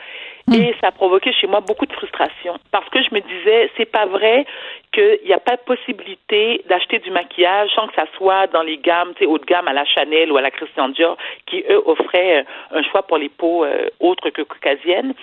[0.53, 3.91] Et ça a provoqué chez moi beaucoup de frustration parce que je me disais, c'est
[3.91, 4.47] pas vrai
[4.93, 8.79] qu'il n'y a pas de possibilité d'acheter du maquillage sans que ça soit dans les
[8.79, 11.63] gammes, tu sais, haut de gamme à la Chanel ou à la Christian Dior, qui
[11.71, 15.15] eux offraient euh, un choix pour les peaux euh, autres que caucasiennes.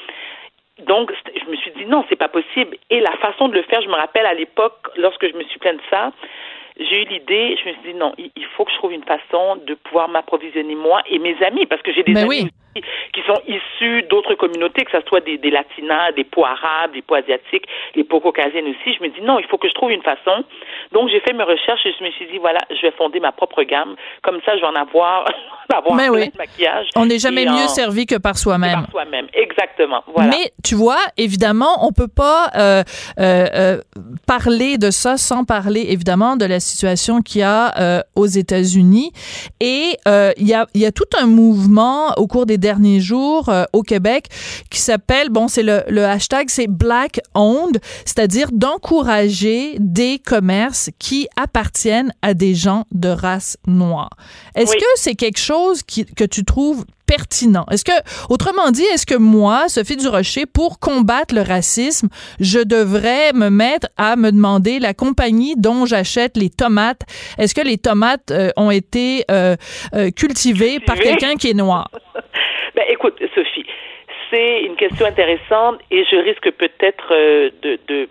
[0.86, 2.78] Donc, je me suis dit non, c'est pas possible.
[2.90, 5.60] Et la façon de le faire, je me rappelle à l'époque, lorsque je me suis
[5.60, 6.12] plainte de ça,
[6.80, 9.58] j'ai eu l'idée, je me suis dit non, il faut que je trouve une façon
[9.66, 12.42] de pouvoir m'approvisionner moi et mes amis, parce que j'ai des Ben amis oui.
[12.44, 12.52] aussi
[13.12, 17.02] qui sont issus d'autres communautés, que ce soit des, des latinas, des peaux arabes, des
[17.02, 17.66] peaux asiatiques,
[17.96, 18.94] les peaux caucasiennes aussi.
[18.96, 20.44] Je me dis non, il faut que je trouve une façon.
[20.92, 23.32] Donc, j'ai fait mes recherches et je me suis dit voilà, je vais fonder ma
[23.32, 23.96] propre gamme.
[24.22, 25.26] Comme ça, je vais en avoir,
[25.74, 26.30] avoir Mais plein oui.
[26.30, 26.86] de maquillage.
[26.96, 28.82] On n'est jamais mieux en- servi que par soi-même.
[28.84, 29.26] par soi-même.
[29.34, 30.04] Exactement.
[30.14, 30.30] Voilà.
[30.30, 32.84] Mais tu vois, évidemment, on peut pas euh,
[33.20, 33.78] euh, euh,
[34.28, 39.12] parler de ça sans parler évidemment de la situation qu'il y a euh, aux États-Unis.
[39.60, 43.00] Et euh, il y, a, il y a tout un mouvement au cours des derniers
[43.00, 44.28] jours euh, au Québec
[44.70, 51.28] qui s'appelle, bon, c'est le, le hashtag, c'est Black Owned, c'est-à-dire d'encourager des commerces qui
[51.36, 54.10] appartiennent à des gens de race noire.
[54.56, 54.78] Est-ce Oui.
[54.80, 57.66] que c'est quelque chose qui, que tu trouves pertinent.
[57.72, 57.98] Est-ce que,
[58.30, 63.88] autrement dit, est-ce que moi, Sophie Durocher, pour combattre le racisme, je devrais me mettre
[63.98, 67.02] à me demander la compagnie dont j'achète les tomates,
[67.40, 69.56] est-ce que les tomates euh, ont été euh,
[69.96, 71.90] euh, cultivées par quelqu'un qui est noir?
[72.76, 73.66] Ben, écoute, Sophie,
[74.30, 78.08] c'est une question intéressante et je risque peut-être euh, de, de.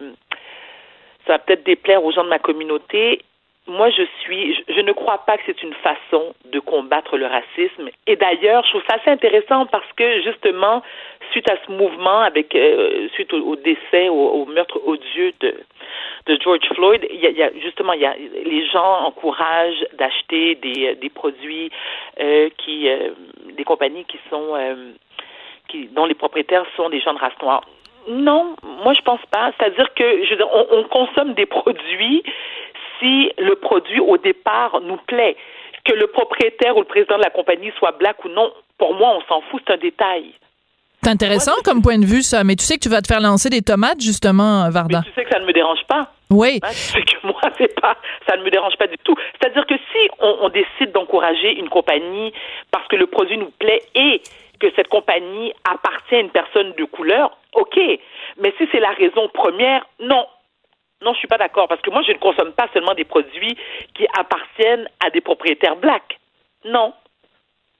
[1.27, 3.23] Ça va peut-être déplaire aux gens de ma communauté.
[3.69, 4.55] Moi, je suis.
[4.55, 7.89] Je, je ne crois pas que c'est une façon de combattre le racisme.
[8.07, 10.83] Et d'ailleurs, je trouve ça assez intéressant parce que, justement,
[11.33, 15.55] suite à ce mouvement, avec euh, suite au, au décès, au, au meurtre odieux de,
[16.27, 19.85] de George Floyd, il y a, y a- justement, il y a, les gens encouragent
[19.95, 21.71] d'acheter des, des produits
[22.21, 23.11] euh, qui, euh,
[23.57, 24.93] des compagnies qui sont, euh,
[25.69, 27.63] qui, dont les propriétaires sont des gens de race noire.
[28.09, 28.55] Non,
[28.85, 29.51] moi je pense pas.
[29.59, 32.23] C'est-à-dire que je veux dire, on, on consomme des produits
[32.99, 35.37] si le produit au départ nous plaît.
[35.85, 39.17] Que le propriétaire ou le président de la compagnie soit black ou non, pour moi
[39.17, 40.33] on s'en fout, c'est un détail.
[41.03, 42.43] C'est intéressant comme point de vue, ça.
[42.43, 45.03] Mais tu sais que tu vas te faire lancer des tomates, justement, Varda.
[45.07, 46.11] Tu sais que ça ne me dérange pas.
[46.31, 46.59] Oui.
[46.65, 47.97] Hein, tu sais que moi, c'est pas,
[48.29, 49.15] ça ne me dérange pas du tout.
[49.39, 52.33] C'est-à-dire que si on, on décide d'encourager une compagnie
[52.73, 54.21] parce que le produit nous plaît et
[54.59, 57.79] que cette compagnie appartient à une personne de couleur, ok.
[58.39, 60.27] Mais si c'est la raison première, non.
[61.05, 63.57] Non, je suis pas d'accord parce que moi, je ne consomme pas seulement des produits
[63.95, 66.19] qui appartiennent à des propriétaires blacks.
[66.65, 66.93] Non,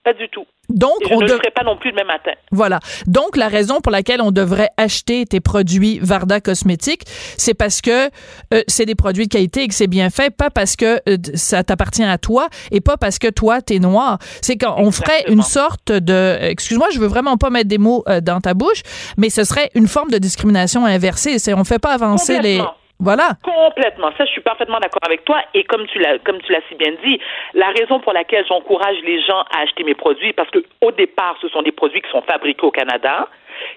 [0.03, 0.45] pas du tout.
[0.69, 2.31] Donc, Et je on ne le dev- ferai pas non plus demain matin.
[2.51, 2.79] Voilà.
[3.07, 7.03] Donc, la raison pour laquelle on devrait acheter tes produits Varda Cosmétiques,
[7.37, 8.07] c'est parce que
[8.53, 11.17] euh, c'est des produits de qualité et que c'est bien fait, pas parce que euh,
[11.35, 14.19] ça t'appartient à toi et pas parce que toi, t'es noir.
[14.41, 16.13] C'est qu'on ferait une sorte de...
[16.13, 18.83] euh, Excuse-moi, je veux vraiment pas mettre des mots euh, dans ta bouche,
[19.17, 21.39] mais ce serait une forme de discrimination inversée.
[21.39, 22.61] C'est, on fait pas avancer les...
[22.99, 23.29] Voilà.
[23.43, 24.11] Complètement.
[24.17, 25.37] Ça, je suis parfaitement d'accord avec toi.
[25.53, 27.19] Et comme tu l'as, comme tu l'as si bien dit,
[27.53, 31.37] la raison pour laquelle j'encourage les gens à acheter mes produits, parce que au départ,
[31.41, 33.27] ce sont des produits qui sont fabriqués au Canada,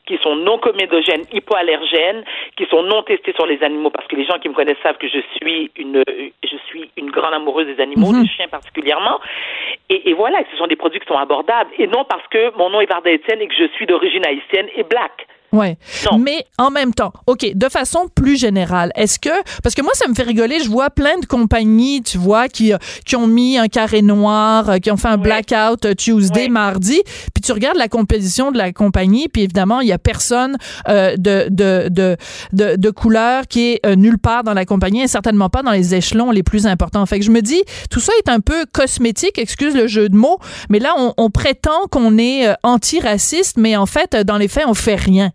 [0.06, 2.24] qui sont non comédogènes, hypoallergènes,
[2.56, 4.98] qui sont non testés sur les animaux, parce que les gens qui me connaissent savent
[4.98, 9.20] que je suis une, je suis une grande amoureuse des animaux, des chiens particulièrement.
[9.90, 11.70] Et, et voilà, ce sont des produits qui sont abordables.
[11.78, 14.68] Et non parce que mon nom est Varda Etienne et que je suis d'origine haïtienne
[14.76, 15.26] et black.
[15.52, 15.78] Ouais.
[16.18, 19.30] Mais en même temps, OK, de façon plus générale, est-ce que
[19.62, 22.72] parce que moi ça me fait rigoler, je vois plein de compagnies, tu vois, qui
[22.72, 26.48] euh, qui ont mis un carré noir, euh, qui ont fait un blackout euh, Tuesday,
[26.48, 27.00] mardi,
[27.34, 30.56] puis tu regardes la composition de la compagnie, puis évidemment, il y a personne
[30.88, 32.16] euh, de, de, de,
[32.52, 35.72] de, de couleur qui est euh, nulle part dans la compagnie et certainement pas dans
[35.72, 37.04] les échelons les plus importants.
[37.06, 40.16] Fait que je me dis, tout ça est un peu cosmétique, excuse le jeu de
[40.16, 40.38] mots,
[40.68, 44.64] mais là, on, on prétend qu'on est euh, antiraciste, mais en fait, dans les faits,
[44.66, 45.30] on fait rien.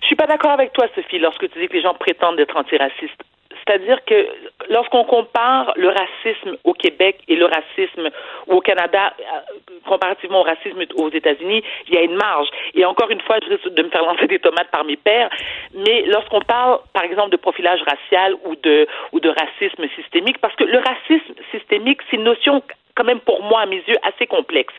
[0.00, 2.56] Je suis pas d'accord avec toi, Sophie, lorsque tu dis que les gens prétendent être
[2.56, 3.22] antiracistes.
[3.64, 4.26] C'est-à-dire que
[4.70, 8.10] lorsqu'on compare le racisme au Québec et le racisme
[8.48, 12.48] au Canada, euh, comparativement au racisme aux États-Unis, il y a une marge.
[12.74, 15.30] Et encore une fois, je risque de me faire lancer des tomates par mes pairs,
[15.74, 20.56] mais lorsqu'on parle, par exemple, de profilage racial ou de, ou de racisme systémique, parce
[20.56, 22.62] que le racisme systémique, c'est une notion,
[22.96, 24.74] quand même pour moi, à mes yeux, assez complexe.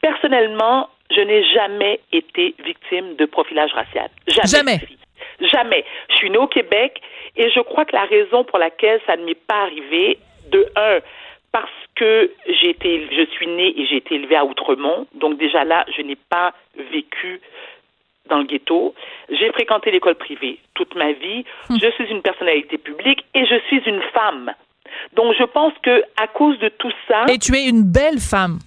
[0.00, 4.08] Personnellement, je n'ai jamais été victime de profilage racial.
[4.26, 4.48] Jamais.
[4.48, 4.80] Jamais.
[5.40, 5.84] Jamais.
[6.10, 7.00] Je suis née au Québec
[7.36, 10.18] et je crois que la raison pour laquelle ça ne m'est pas arrivé,
[10.50, 10.98] de un,
[11.52, 15.64] parce que j'ai été, je suis née et j'ai été élevée à Outremont, donc déjà
[15.64, 16.52] là, je n'ai pas
[16.92, 17.40] vécu
[18.28, 18.94] dans le ghetto.
[19.30, 21.44] J'ai fréquenté l'école privée toute ma vie.
[21.70, 24.52] Je suis une personnalité publique et je suis une femme.
[25.14, 28.58] Donc je pense que à cause de tout ça, Et tu es une belle femme.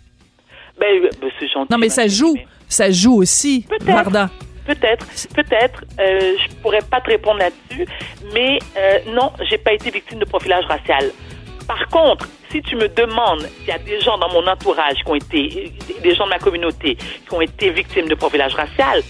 [0.80, 1.72] Ben, euh, ben, c'est gentil.
[1.72, 2.36] Non, mais ça joue.
[2.68, 4.30] Ça joue aussi, Varda.
[4.66, 5.06] Peut-être,
[5.36, 5.84] peut-être.
[6.00, 7.86] Euh, je pourrais pas te répondre là-dessus,
[8.34, 11.12] mais euh, non, j'ai pas été victime de profilage racial.
[11.68, 15.12] Par contre, si tu me demandes s'il y a des gens dans mon entourage qui
[15.12, 15.72] ont été,
[16.02, 19.04] des gens de ma communauté qui ont été victimes de profilage racial,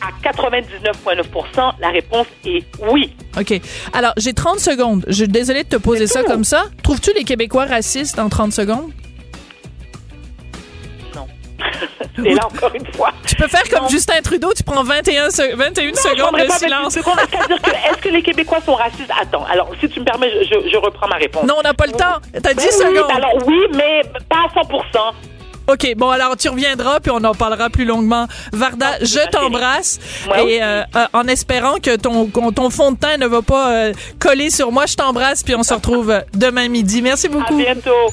[0.00, 3.14] à 99,9%, la réponse est oui.
[3.38, 3.60] OK.
[3.92, 5.04] Alors, j'ai 30 secondes.
[5.08, 6.66] Je suis désolée de te poser ça comme ça.
[6.82, 8.92] Trouves-tu les Québécois racistes en 30 secondes?
[12.24, 13.12] Et là, encore une fois.
[13.26, 16.96] Tu peux faire comme Justin Trudeau, tu prends 21, se- 21 Non, secondes de silence.
[16.96, 17.18] 21 secondes.
[17.30, 19.10] C'est-à-dire que, est-ce que les Québécois sont racistes?
[19.20, 21.44] Attends, alors, si tu me permets, je, reprends ma réponse.
[21.44, 22.18] Non, on n'a pas le temps.
[22.42, 23.10] T'as 10 Ben oui, secondes.
[23.14, 25.14] alors oui, mais pas à 100%.
[25.68, 28.26] OK, bon, alors tu reviendras, puis on en parlera plus longuement.
[28.52, 29.98] Varda, je t'embrasse.
[30.38, 34.48] Et euh, euh, en espérant que ton, fond de teint ne va pas euh, coller
[34.48, 37.02] sur moi, je t'embrasse, puis on se retrouve demain midi.
[37.02, 37.52] Merci beaucoup.
[37.54, 38.12] À bientôt.